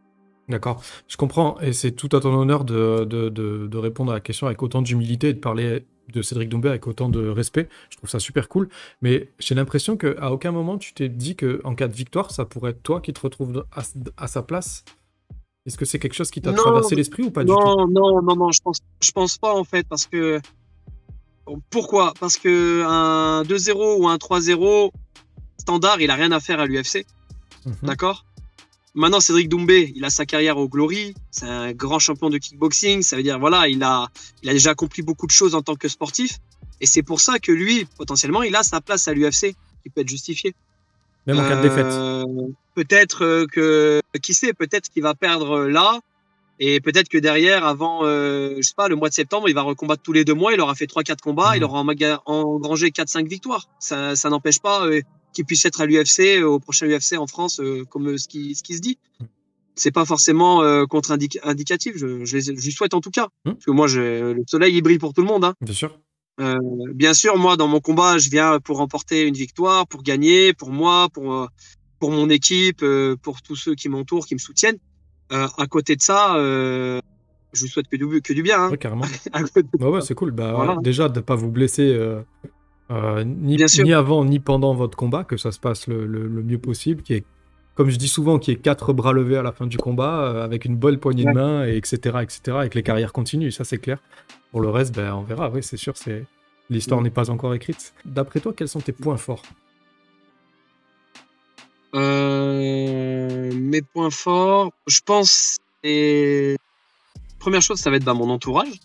[0.49, 4.21] D'accord, je comprends, et c'est tout à ton honneur de, de, de, répondre à la
[4.21, 7.69] question avec autant d'humilité et de parler de Cédric Doumbé avec autant de respect.
[7.91, 8.69] Je trouve ça super cool,
[9.03, 12.73] mais j'ai l'impression qu'à aucun moment tu t'es dit qu'en cas de victoire, ça pourrait
[12.73, 13.83] être toi qui te retrouves à,
[14.17, 14.85] à sa place.
[15.67, 17.59] Est-ce que c'est quelque chose qui t'a traversé l'esprit ou pas du tout?
[17.59, 20.41] Non, non, non, non, je pense, je pense pas en fait, parce que.
[21.71, 22.15] Pourquoi?
[22.21, 24.91] Parce que un 2-0 ou un 3-0
[25.59, 27.07] standard, il a rien à faire à l'UFC.
[27.65, 27.75] Mhm.
[27.83, 28.25] D'accord?
[28.95, 31.15] Maintenant, Cédric Doumbé, il a sa carrière au Glory.
[31.33, 33.03] C'est un grand champion de kickboxing.
[33.03, 34.09] Ça veut dire, voilà, il a,
[34.43, 36.39] il a déjà accompli beaucoup de choses en tant que sportif.
[36.81, 40.03] Et c'est pour ça que lui, potentiellement, il a sa place à l'UFC, qui peut
[40.03, 40.55] être justifiée.
[41.27, 41.87] Même en cas de défaite.
[41.87, 42.25] Euh,
[42.75, 46.01] peut-être euh, que, qui sait, peut-être qu'il va perdre euh, là.
[46.61, 50.03] Et peut-être que derrière, avant, je sais pas, le mois de septembre, il va recombattre
[50.03, 50.53] tous les deux mois.
[50.53, 51.57] Il aura fait 3-4 combats.
[51.57, 51.65] Il mmh.
[51.65, 51.85] aura
[52.27, 53.67] engrangé 4-5 victoires.
[53.81, 54.87] Ça, ça n'empêche pas
[55.35, 58.29] qui puisse être à l'UFC, euh, au prochain UFC en France, euh, comme euh, ce
[58.29, 58.99] qui, ce qui se dit.
[59.77, 63.27] C'est pas forcément contre-indicatif, je, je, je, souhaite en tout cas.
[63.45, 63.55] Mmh.
[63.55, 65.45] Parce que moi, je, le soleil, il brille pour tout le monde.
[65.45, 65.55] Hein.
[65.61, 65.99] Bien sûr.
[66.41, 66.55] Euh,
[66.95, 70.71] bien sûr, moi, dans mon combat, je viens pour remporter une victoire, pour gagner, pour
[70.71, 71.49] moi, pour,
[71.99, 72.85] pour mon équipe,
[73.21, 74.79] pour tous ceux qui m'entourent, qui me soutiennent.
[75.33, 77.01] Euh, à côté de ça, euh,
[77.53, 78.65] je vous souhaite que du, que du bien.
[78.65, 78.71] Hein.
[78.71, 79.05] Ouais, carrément.
[79.81, 80.31] ouais, c'est cool.
[80.31, 81.99] Bah, Déjà, de ne pas vous blesser
[82.91, 86.07] euh, ni, ni, avant ni pendant votre combat, que ça se passe le,
[86.43, 87.25] mieux possible, qui est,
[87.75, 90.45] comme je dis souvent, qui est quatre bras levés à la fin du combat, euh,
[90.45, 93.65] avec une bonne poignée de main, et etc., etc., et que les carrières continuent, ça
[93.65, 93.99] c'est clair.
[94.51, 96.25] Pour le reste, ben, on verra, oui, c'est sûr, c'est
[96.71, 97.95] l'histoire n'est pas encore écrite.
[98.05, 99.43] D'après toi, quels sont tes points forts?
[101.95, 106.57] Euh, Mes points forts, je pense, et...
[107.39, 108.81] première chose, ça va être dans mon entourage.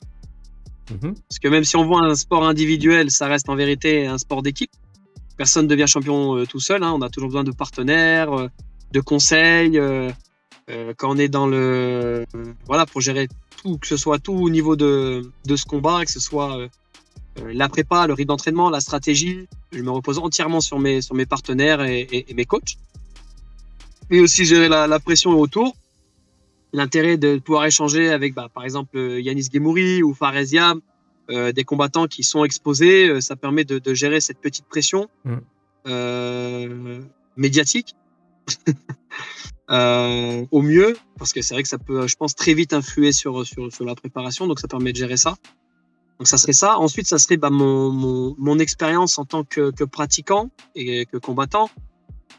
[0.89, 1.15] Mhm.
[1.27, 4.41] Parce que même si on voit un sport individuel, ça reste en vérité un sport
[4.41, 4.71] d'équipe.
[5.37, 6.83] Personne ne devient champion euh, tout seul.
[6.83, 6.91] Hein.
[6.93, 8.47] On a toujours besoin de partenaires, euh,
[8.91, 9.77] de conseils.
[9.77, 10.11] Euh,
[10.97, 12.25] quand on est dans le.
[12.67, 13.27] voilà, pour gérer
[13.63, 16.67] tout, que ce soit tout au niveau de, de ce combat, que ce soit
[17.43, 19.47] la prépa, le rythme d'entraînement, la stratégie.
[19.71, 22.77] Je me repose entièrement sur mes, sur mes partenaires et, mes coachs.
[24.11, 25.75] Et aussi gérer la, la pression autour
[26.73, 30.81] l'intérêt de pouvoir échanger avec, bah, par exemple, Yanis Gemouri ou Fareziam,
[31.29, 35.07] euh, des combattants qui sont exposés, euh, ça permet de, de, gérer cette petite pression
[35.25, 35.35] mm.
[35.87, 37.01] euh,
[37.37, 37.95] médiatique
[39.69, 43.11] euh, au mieux, parce que c'est vrai que ça peut, je pense, très vite influer
[43.11, 45.35] sur, sur, sur, la préparation, donc ça permet de gérer ça.
[46.17, 46.77] Donc ça serait ça.
[46.79, 51.17] Ensuite, ça serait bah, mon, mon, mon expérience en tant que, que, pratiquant et que
[51.17, 51.69] combattant.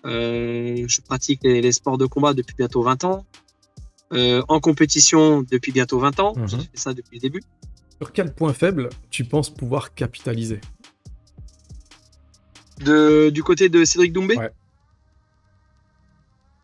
[0.06, 3.24] Euh, je pratique les, les, sports de combat depuis bientôt 20 ans.
[4.12, 6.34] Euh, en compétition depuis bientôt 20 ans.
[6.46, 6.62] J'ai mhm.
[6.62, 7.42] fait ça depuis le début.
[7.98, 10.60] Sur quel point faible tu penses pouvoir capitaliser?
[12.84, 14.36] De, Du côté de Cédric Doumbé?
[14.36, 14.50] Ouais.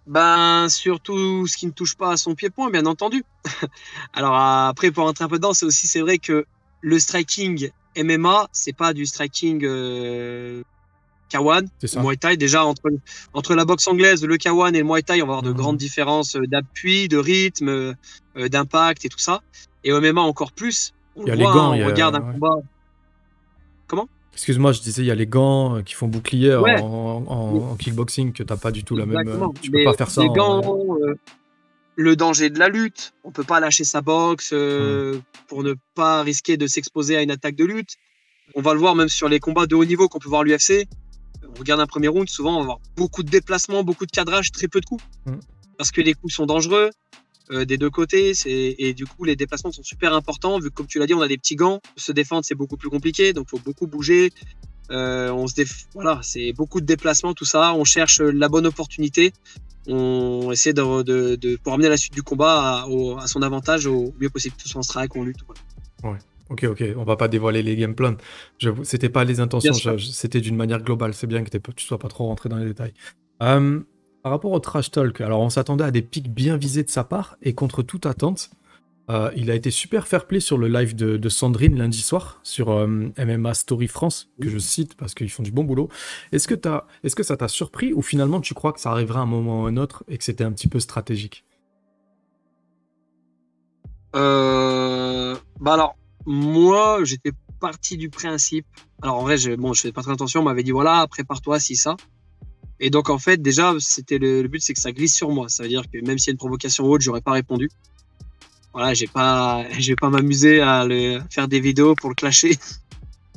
[0.06, 3.24] Ben, surtout ce qui ne touche pas à son pied-point, bien entendu.
[4.12, 6.46] Alors après, pour rentrer un peu dedans, c'est aussi c'est vrai que
[6.80, 10.62] le striking MMA, c'est pas du striking euh,
[11.28, 12.36] Kawan, Muay Thai.
[12.36, 12.90] Déjà, entre,
[13.34, 15.56] entre la boxe anglaise, le Kawan et le Muay Thai, on va avoir de mhm.
[15.56, 17.94] grandes différences euh, d'appui, de rythme, euh,
[18.36, 19.42] euh, d'impact et tout ça.
[19.84, 20.92] Et au MMA, encore plus.
[21.16, 22.56] On il y a les gants, on regarde un combat.
[23.86, 24.08] Comment?
[24.34, 28.52] Excuse-moi, je disais, il y a les gants qui font bouclier en, kickboxing que tu
[28.52, 29.50] n'as pas du tout la même.
[29.62, 30.22] Tu peux pas faire ça.
[30.22, 30.78] Les gants,
[31.94, 33.14] le danger de la lutte.
[33.24, 34.50] On peut pas lâcher sa boxe
[35.48, 37.96] pour ne pas risquer de s'exposer à une attaque de lutte.
[38.54, 40.44] On va le voir même sur les combats de haut niveau qu'on peut voir à
[40.44, 40.86] l'UFC
[41.57, 44.53] on regarde un premier round, souvent on va avoir beaucoup de déplacements, beaucoup de cadrage,
[44.53, 45.03] très peu de coups.
[45.27, 45.37] Mm.
[45.79, 46.90] Parce que les coups sont dangereux
[47.51, 50.87] euh, des deux côtés, et du coup les déplacements sont super importants, vu que comme
[50.87, 53.47] tu l'as dit, on a des petits gants, se défendre c'est beaucoup plus compliqué, donc
[53.49, 54.33] il faut beaucoup bouger.
[54.90, 55.55] Euh, on se
[55.95, 57.75] voilà, c'est beaucoup de déplacements, tout ça.
[57.75, 59.33] On cherche la bonne opportunité.
[59.88, 64.31] On essaie de, de, pour amener la suite du combat à, son avantage au mieux
[64.31, 65.40] possible, tout en strike, on lutte.
[66.03, 66.19] Ouais.
[66.48, 68.16] Ok, ok, on va pas dévoiler les game plans.
[68.85, 71.12] C'était pas les intentions, c'était d'une manière globale.
[71.14, 72.94] C'est bien que tu sois pas trop rentré dans les détails.
[73.42, 73.80] Euh,
[74.22, 77.04] par rapport au trash talk, alors on s'attendait à des pics bien visés de sa
[77.04, 78.50] part et contre toute attente,
[79.09, 82.71] euh, il a été super fair play sur le live de, Sandrine lundi soir sur
[82.71, 82.87] euh,
[83.18, 85.88] MMA Story France, que je cite parce qu'ils font du bon boulot.
[86.33, 89.21] Est-ce que, est -ce que ça t'a surpris ou finalement tu crois que ça arrivera
[89.21, 91.44] un moment ou un autre et que c'était un petit peu stratégique?
[94.14, 95.37] Euh...
[95.60, 95.96] Bah alors,
[96.27, 98.66] moi, j'étais parti du principe.
[99.02, 100.40] Alors en vrai, je, bon, je fais pas très attention.
[100.40, 101.96] On m'avait dit voilà, prépare-toi, si ça.
[102.81, 105.48] Et donc en fait, déjà, c'était le, but, c'est que ça glisse sur moi.
[105.48, 107.70] Ça veut dire que même s'il y a une provocation haute, j'aurais pas répondu.
[108.72, 112.58] Voilà, j'ai pas, je vais pas m'amuser à le, faire des vidéos pour le clasher.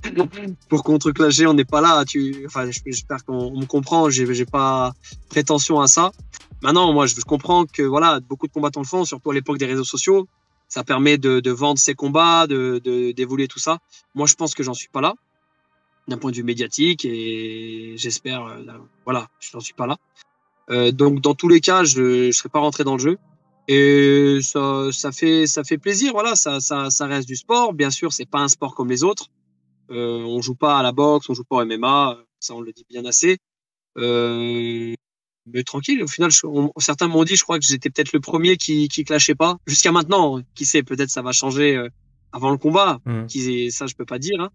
[0.70, 2.04] pour contreclasher, on n'est pas là.
[2.06, 4.10] Tu, enfin, j'espère qu'on me comprend.
[4.10, 4.94] J'ai, j'ai pas
[5.30, 6.12] prétention à ça.
[6.62, 9.66] Maintenant, moi, je, comprends que voilà, beaucoup de combattants le font, surtout à l'époque des
[9.66, 10.28] réseaux sociaux.
[10.70, 12.80] Ça permet de, vendre ses combats, de,
[13.12, 13.80] d'évoluer tout ça.
[14.16, 15.16] Moi, je pense que j'en suis pas là,
[16.08, 18.64] d'un point de vue médiatique, et j'espère, euh,
[19.04, 19.98] voilà, je n'en suis pas là.
[20.70, 23.18] Euh, donc, dans tous les cas, je ne serai pas rentré dans le jeu.
[23.68, 27.74] Et ça, fait, ça fait plaisir, voilà, ça reste du sport.
[27.74, 29.28] Bien sûr, c'est pas un sport comme les autres.
[29.92, 32.72] Euh, on joue pas à la boxe, on joue pas au MMA, ça on le
[32.72, 33.40] dit bien assez.
[33.98, 34.94] Euh,
[35.54, 36.32] mais tranquille, au final,
[36.78, 39.58] certains m'ont dit, je crois que j'étais peut-être le premier qui, qui clashait pas.
[39.68, 41.90] Jusqu'à maintenant, qui sait, peut-être ça va changer euh,
[42.32, 43.00] avant le combat.
[43.06, 43.26] Mmh.
[43.28, 44.40] Qui, ça, je peux pas dire.
[44.42, 44.50] Hein.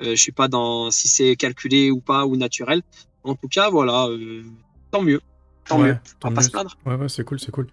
[0.00, 2.82] Euh, je suis pas dans si c'est calculé ou pas ou naturel.
[3.22, 4.42] En tout cas, voilà, euh,
[4.90, 5.20] tant mieux.
[5.66, 5.96] Tant mieux.
[6.24, 6.76] On va pas se plaindre.
[6.86, 7.66] Ouais, ouais, c'est cool, c'est cool.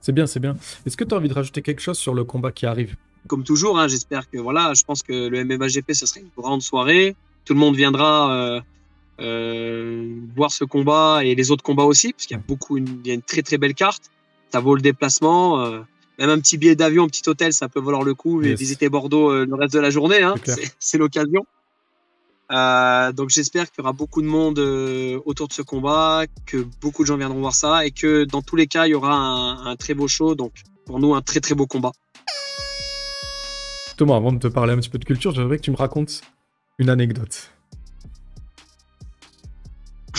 [0.00, 0.56] C'est bien, c'est bien.
[0.86, 2.96] Est-ce que tu as envie de rajouter quelque chose sur le combat qui arrive?
[3.26, 6.30] Comme toujours, hein, j'espère que voilà, je pense que le MMA GP, ce serait une
[6.36, 7.16] grande soirée.
[7.44, 8.60] Tout le monde viendra euh,
[9.20, 13.00] euh, voir ce combat et les autres combats aussi, parce qu'il y a beaucoup, une,
[13.04, 14.10] il y a une très très belle carte.
[14.52, 15.60] Ça vaut le déplacement.
[15.60, 15.80] Euh,
[16.18, 18.42] même un petit billet d'avion, un petit hôtel, ça peut valoir le coup.
[18.42, 20.34] et Visiter Bordeaux euh, le reste de la journée, hein,
[20.78, 21.44] c'est l'occasion.
[22.50, 24.60] Donc j'espère qu'il y aura beaucoup de monde
[25.24, 28.54] autour de ce combat, que beaucoup de gens viendront voir ça et que dans tous
[28.54, 30.36] les cas, il y aura un, un très beau show.
[30.36, 30.52] Donc
[30.86, 31.90] pour nous, un très très beau combat.
[33.96, 36.20] Thomas, avant de te parler un petit peu de culture, j'aimerais que tu me racontes
[36.78, 37.53] une anecdote.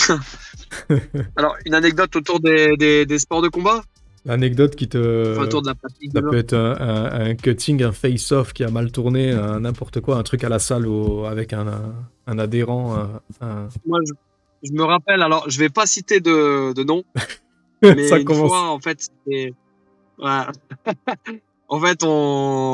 [1.36, 3.84] Alors, une anecdote autour des, sports de combat
[4.28, 5.38] Anecdote qui te.
[5.38, 6.12] autour de la pratique.
[6.12, 10.44] Ça peut être un, cutting, un face-off qui a mal tourné, n'importe quoi, un truc
[10.44, 10.88] à la salle
[11.28, 11.94] avec un,
[12.26, 13.08] adhérent.
[13.86, 14.00] Moi,
[14.64, 17.04] je, me rappelle, alors je vais pas citer de, de nom,
[17.84, 19.10] mais une fois, en fait,
[21.68, 22.74] en fait, on,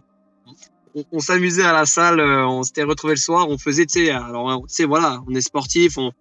[1.11, 4.65] on, s'amusait à la salle, on s'était retrouvé le soir, on faisait, tu sais, alors,
[4.67, 6.11] tu sais, voilà, on est sportif, on,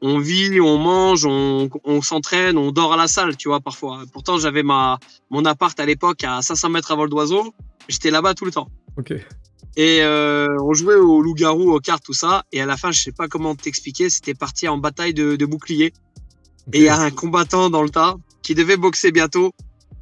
[0.00, 4.02] on vit, on mange, on, s'entraîne, on dort à la salle, tu vois, parfois.
[4.12, 4.98] Pourtant, j'avais ma
[5.30, 7.52] mon appart à l'époque à 500 mètres à vol d'oiseau.
[7.88, 8.68] J'étais là-bas tout le temps.
[8.96, 9.12] Ok.
[9.76, 12.44] Et euh, on jouait au loup-garou, aux cartes, tout ça.
[12.52, 15.46] Et à la fin, je sais pas comment t'expliquer, c'était parti en bataille de, de
[15.46, 15.92] boucliers.
[16.72, 19.52] Et il y a un combattant dans le tas qui devait boxer bientôt,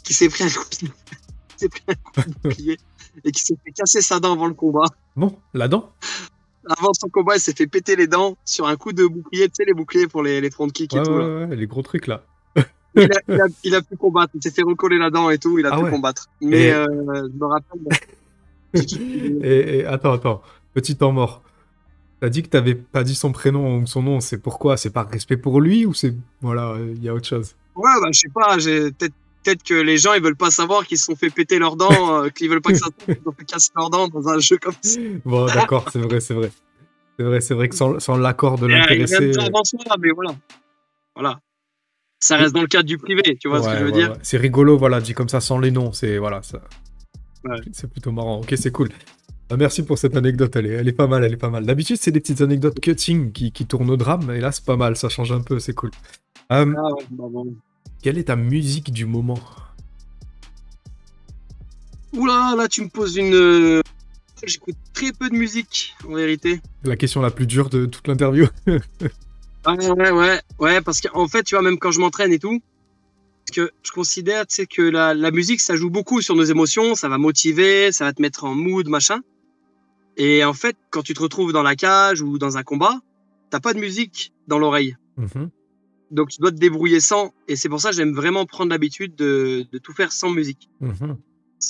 [0.02, 0.88] qui s'est pris un coup de,
[1.68, 2.78] pris un coup de bouclier
[3.24, 4.86] et qui s'est fait casser sa dent avant le combat.
[5.16, 5.92] Bon, la dent
[6.68, 9.54] avant son combat, il s'est fait péter les dents sur un coup de bouclier, tu
[9.54, 11.10] sais, les boucliers pour les, les front kicks et tout.
[11.10, 12.22] Ouais, les gros trucs là.
[12.96, 15.80] il, a, pu combattre, il s'est fait recoller la dent et tout, il a ah
[15.80, 16.28] pu combattre.
[16.40, 17.80] Mais euh, je me rappelle.
[19.44, 20.42] et, attends, attends,
[20.74, 21.42] petit temps mort.
[22.20, 24.78] T'as dit que t'avais pas dit son prénom ou son nom, c'est pourquoi?
[24.78, 26.14] C'est par respect pour lui ou c'est.
[26.40, 27.54] Voilà, il y a autre chose?
[27.74, 29.14] Ouais, bah, je sais pas, j'ai peut-être
[29.46, 32.24] peut-être que les gens ils veulent pas savoir qu'ils se sont fait péter leurs dents,
[32.24, 34.74] euh, qu'ils veulent pas que ça se fait casser leurs dents dans un jeu comme
[34.82, 35.00] ça.
[35.24, 36.50] Bon, d'accord, c'est vrai, c'est vrai.
[37.18, 39.32] C'est vrai, c'est vrai que sans, sans l'accord de l'intéressé.
[40.00, 40.36] mais voilà.
[41.14, 41.40] Voilà.
[42.20, 44.16] Ça reste dans le cadre du privé, tu vois ce que je veux dire?
[44.22, 46.60] C'est rigolo, voilà, dit comme ça sans les noms, c'est voilà, ça.
[47.72, 48.40] C'est plutôt marrant.
[48.40, 48.88] Ok, c'est cool.
[49.48, 51.64] Bah, merci pour cette anecdote, elle est, elle est pas mal, elle est pas mal.
[51.64, 54.76] D'habitude, c'est des petites anecdotes cutting qui, qui tournent au drame, et là, c'est pas
[54.76, 55.90] mal, ça change un peu, c'est cool.
[56.50, 57.54] Euh, ah, bah, bon.
[58.06, 59.40] Quelle est ta musique du moment?
[62.12, 63.34] Oula, là tu me poses une.
[63.34, 63.80] Euh,
[64.44, 66.60] j'écoute très peu de musique, en vérité.
[66.84, 68.46] La question la plus dure de toute l'interview.
[69.64, 72.62] ah, ouais, ouais, ouais, parce qu'en fait, tu vois, même quand je m'entraîne et tout,
[73.52, 77.18] que je considère que la, la, musique, ça joue beaucoup sur nos émotions, ça va
[77.18, 79.18] motiver, ça va te mettre en mood, machin.
[80.16, 83.00] Et en fait, quand tu te retrouves dans la cage ou dans un combat,
[83.50, 84.96] t'as pas de musique dans l'oreille.
[85.16, 85.50] Mhm.
[86.10, 87.32] Donc tu dois te débrouiller sans.
[87.48, 90.70] Et c'est pour ça que j'aime vraiment prendre l'habitude de, de, tout faire sans musique.
[90.80, 91.16] Mhm.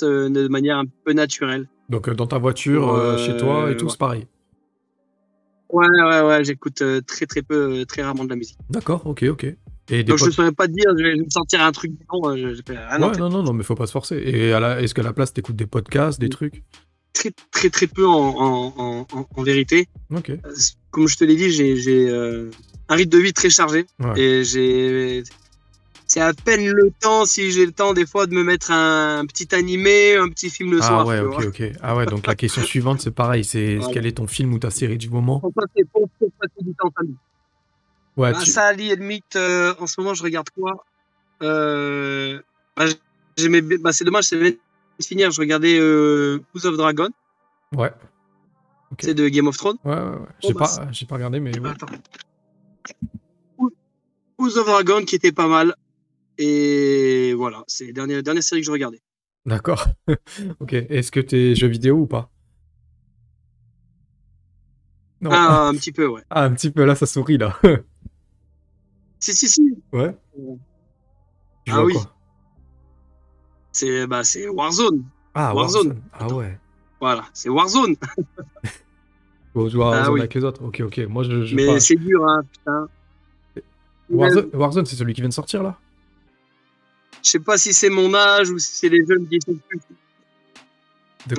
[0.01, 1.67] De manière un peu naturelle.
[1.89, 4.27] Donc euh, dans ta voiture, euh, chez toi et tout, c'est pareil.
[5.71, 8.57] Ouais, ouais, ouais, j'écoute euh, très très peu, très rarement de la musique.
[8.69, 9.45] D'accord, ok, ok.
[9.89, 11.91] Et Donc je ne saurais pas te dire, je vais me sortir un truc.
[12.11, 12.21] Non,
[12.89, 14.17] ah, non, non, non, non, mais faut pas se forcer.
[14.17, 16.63] Et est-ce qu'à la place, tu écoutes des podcasts, des trucs?
[17.13, 19.87] Très très très peu en, en, en, en vérité.
[20.13, 20.31] Ok.
[20.91, 22.09] Comme je te l'ai dit, j'ai
[22.89, 23.85] un rythme de vie très chargé.
[24.15, 25.23] Et j'ai.
[26.09, 29.25] C'est à peine le temps, si j'ai le temps des fois de me mettre un
[29.25, 31.01] petit animé, un petit film le ah soir.
[31.01, 31.63] Ah ouais, ok, ok.
[31.81, 34.69] Ah ouais, donc la question suivante, c'est pareil, c'est quel est ton film ou ta
[34.69, 35.41] série du moment?
[35.41, 37.17] Pour passer, pour, passer du temps famille.
[38.15, 40.85] Ouais, bah, Ça, Ali Elmite, euh, en ce moment, je regarde quoi?
[41.43, 42.39] Euh,
[42.77, 42.85] bah,
[43.81, 44.57] bah, C'est dommage, c'est de
[45.01, 45.29] finir.
[45.31, 47.09] Je regardais euh, House of Dragon.
[47.75, 47.91] Ouais.
[48.99, 49.77] C'est de Game of Thrones.
[49.83, 50.27] Ouais, ouais, ouais.
[50.39, 51.57] J'ai bah, pas, pas regardé, mais.
[51.59, 51.69] Ouais.
[51.69, 51.87] Attends.
[54.39, 55.75] House of Dragon qui était pas mal.
[56.37, 59.01] Et voilà, c'est la dernière, dernière série que je regardais.
[59.45, 59.87] D'accord.
[60.59, 60.73] ok.
[60.73, 62.29] Est-ce que tu es jeu vidéo ou pas?
[65.21, 65.31] Non.
[65.33, 66.21] Ah, un petit peu, ouais.
[66.29, 67.59] Ah, un petit peu, là, ça sourit, là.
[69.19, 69.75] Si, si, si.
[69.93, 70.15] ouais.
[71.65, 71.95] Tu Ah oui.
[73.71, 75.05] C'est bah, c'est Warzone.
[75.33, 75.87] Ah, Warzone.
[75.87, 76.01] Warzone.
[76.13, 76.59] Ah ouais.
[76.99, 77.95] Voilà, c'est Warzone.
[79.53, 80.19] Faut jouer à Ah Warzone oui.
[80.21, 80.63] avec les autres.
[80.63, 80.97] Ok, ok.
[81.09, 81.45] Moi, je.
[81.45, 82.87] je Mais pas- c'est dur, hein, putain.
[84.09, 85.77] Warzone, Warzone, c'est celui qui vient de sortir, là?
[87.23, 89.79] Je sais pas si c'est mon âge ou si c'est les jeunes qui sont plus.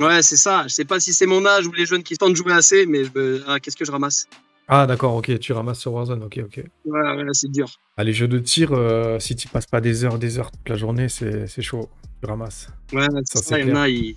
[0.05, 0.63] Ouais, c'est ça.
[0.67, 2.85] Je sais pas si c'est mon âge ou les jeunes qui tentent de jouer assez,
[2.85, 3.43] mais me...
[3.47, 4.27] ah, qu'est-ce que je ramasse?
[4.67, 5.39] Ah, d'accord, ok.
[5.39, 6.21] Tu ramasses sur Warzone.
[6.23, 6.63] Ok, ok.
[6.85, 7.67] Ouais, ouais, c'est dur.
[7.97, 10.69] Ah, les jeux de tir, euh, si tu passes pas des heures, des heures toute
[10.69, 11.89] la journée, c'est chaud.
[12.21, 12.67] Tu ramasses.
[12.93, 13.59] Ouais, Ça, ça.
[13.59, 14.15] Il y en a, ils...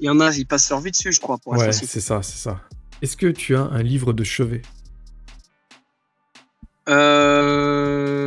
[0.00, 2.22] il y en a, ils passent leur vie dessus, je crois, pour Ouais, c'est ça,
[2.22, 2.60] c'est ça.
[3.02, 4.62] Est-ce que tu as un livre de chevet?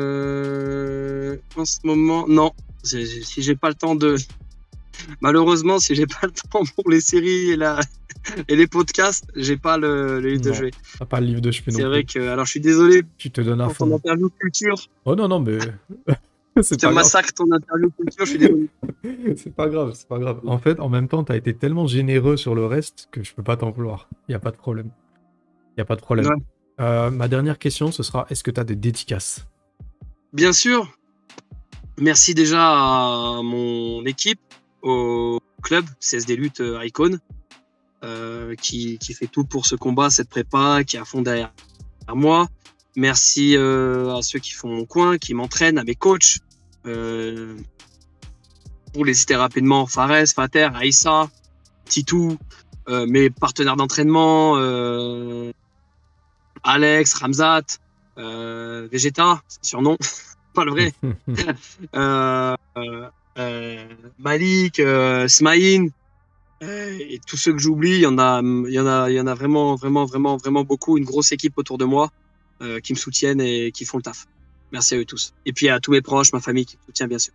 [0.01, 1.37] Euh...
[1.55, 2.51] En ce moment, non.
[2.83, 4.15] Si j'ai pas le temps de.
[5.19, 7.79] Malheureusement, si j'ai pas le temps pour les séries et, la...
[8.47, 10.71] et les podcasts, j'ai pas le, le livre de chevet.
[10.99, 12.19] T'as pas le livre de chevet non C'est vrai que.
[12.19, 13.95] Alors, je suis désolé Tu te donnes pour ton fond.
[13.97, 14.75] interview culture.
[15.05, 15.57] Oh non, non, mais.
[16.63, 16.93] C'est grave.
[16.93, 18.69] massacre ton interview culture, je suis désolé.
[19.37, 20.39] C'est pas grave, c'est pas grave.
[20.45, 23.43] En fait, en même temps, t'as été tellement généreux sur le reste que je peux
[23.43, 24.07] pas t'en vouloir.
[24.29, 24.91] Y a pas de problème.
[25.77, 26.27] Y a pas de problème.
[26.27, 26.35] Ouais.
[26.81, 29.45] Euh, ma dernière question, ce sera est-ce que t'as des dédicaces?
[30.33, 30.91] Bien sûr.
[31.99, 34.39] Merci déjà à mon équipe,
[34.81, 37.19] au club CSD Lutte euh, Icon,
[38.03, 41.53] euh, qui, qui fait tout pour ce combat, cette prépa, qui est à fond derrière
[42.13, 42.47] moi.
[42.95, 46.39] Merci euh, à ceux qui font mon coin, qui m'entraînent, à mes coachs.
[46.85, 47.57] Euh,
[48.93, 51.29] pour les citer rapidement, Fares, Fater, Aïssa,
[51.85, 52.37] Titou,
[52.89, 55.51] euh, mes partenaires d'entraînement, euh,
[56.63, 57.63] Alex, Ramzat,
[58.17, 59.97] euh, Vegeta, surnom,
[60.53, 60.93] pas le vrai.
[64.19, 64.81] Malik,
[65.27, 65.89] Smaïn,
[66.61, 69.21] et tous ceux que j'oublie, il y en a, il y en a, il y
[69.21, 72.11] en a vraiment, vraiment, vraiment, vraiment beaucoup, une grosse équipe autour de moi
[72.83, 74.27] qui me soutiennent et qui font le taf.
[74.71, 75.33] Merci à eux tous.
[75.45, 77.33] Et puis à tous mes proches, ma famille qui me soutient bien sûr.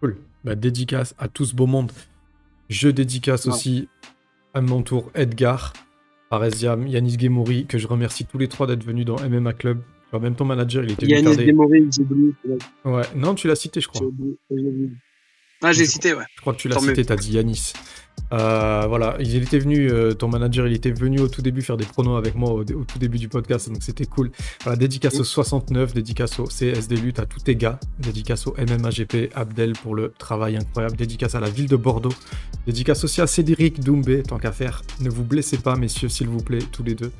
[0.00, 0.16] Cool.
[0.44, 1.92] Bah, dédicace à tout ce beau monde.
[2.68, 3.88] Je dédicace aussi
[4.54, 5.72] à mon tour Edgar,
[6.30, 9.80] Aresiam, Yanis Gemouri, que je remercie tous les trois d'être venus dans MMA Club.
[10.12, 12.32] Genre, même ton manager, il était des- Desmoris, j'ai oublié.
[12.84, 14.06] Ouais, non, tu l'as cité, je crois.
[15.62, 16.24] Ah, j'ai cité, ouais.
[16.36, 17.72] Je crois que tu l'as cité, t'as dit Yanis.
[18.32, 21.76] Euh, voilà, il était venu, euh, ton manager, il était venu au tout début faire
[21.76, 24.30] des pronos avec moi au, au tout début du podcast, donc c'était cool.
[24.64, 29.30] Voilà, dédicace au 69, dédicace au CSD Lutte, à tous tes gars, dédicace au MMAGP,
[29.34, 32.12] Abdel pour le travail incroyable, dédicace à la ville de Bordeaux,
[32.66, 34.82] dédicace aussi à Cédric Doumbé, tant qu'à faire.
[35.00, 37.12] Ne vous blessez pas, messieurs, s'il vous plaît, tous les deux.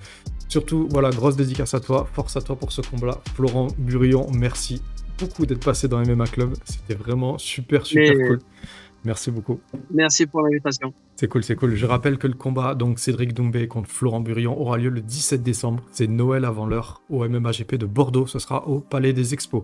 [0.49, 3.21] Surtout, voilà, grosse dédicace à toi, force à toi pour ce combat.
[3.35, 4.83] Florent Burion, merci
[5.19, 8.39] beaucoup d'être passé dans MMA Club, c'était vraiment super, super Mais- cool.
[9.07, 9.61] Merci beaucoup.
[9.95, 10.93] Merci pour l'invitation.
[11.15, 11.77] C'est cool, c'est cool.
[11.77, 15.45] Je rappelle que le combat, donc Cédric Doumbé contre Florent Burion, aura lieu le 17
[15.45, 15.85] décembre.
[15.93, 18.27] C'est Noël avant l'heure au MMAGP de Bordeaux.
[18.27, 19.63] Ce sera au Palais des Expos.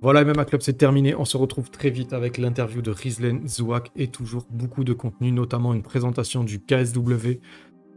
[0.00, 1.14] Voilà, MMA Club, c'est terminé.
[1.14, 5.30] On se retrouve très vite avec l'interview de Rizlen Zouak et toujours beaucoup de contenu,
[5.30, 7.40] notamment une présentation du KSW,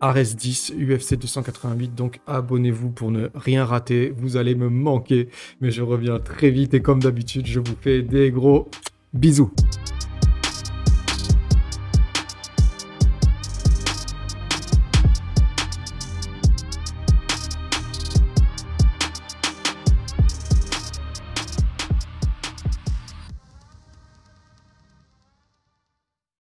[0.02, 1.96] RS10, UFC 288.
[1.96, 4.14] Donc abonnez-vous pour ne rien rater.
[4.18, 5.30] Vous allez me manquer,
[5.62, 8.68] mais je reviens très vite et comme d'habitude, je vous fais des gros
[9.14, 9.52] bisous.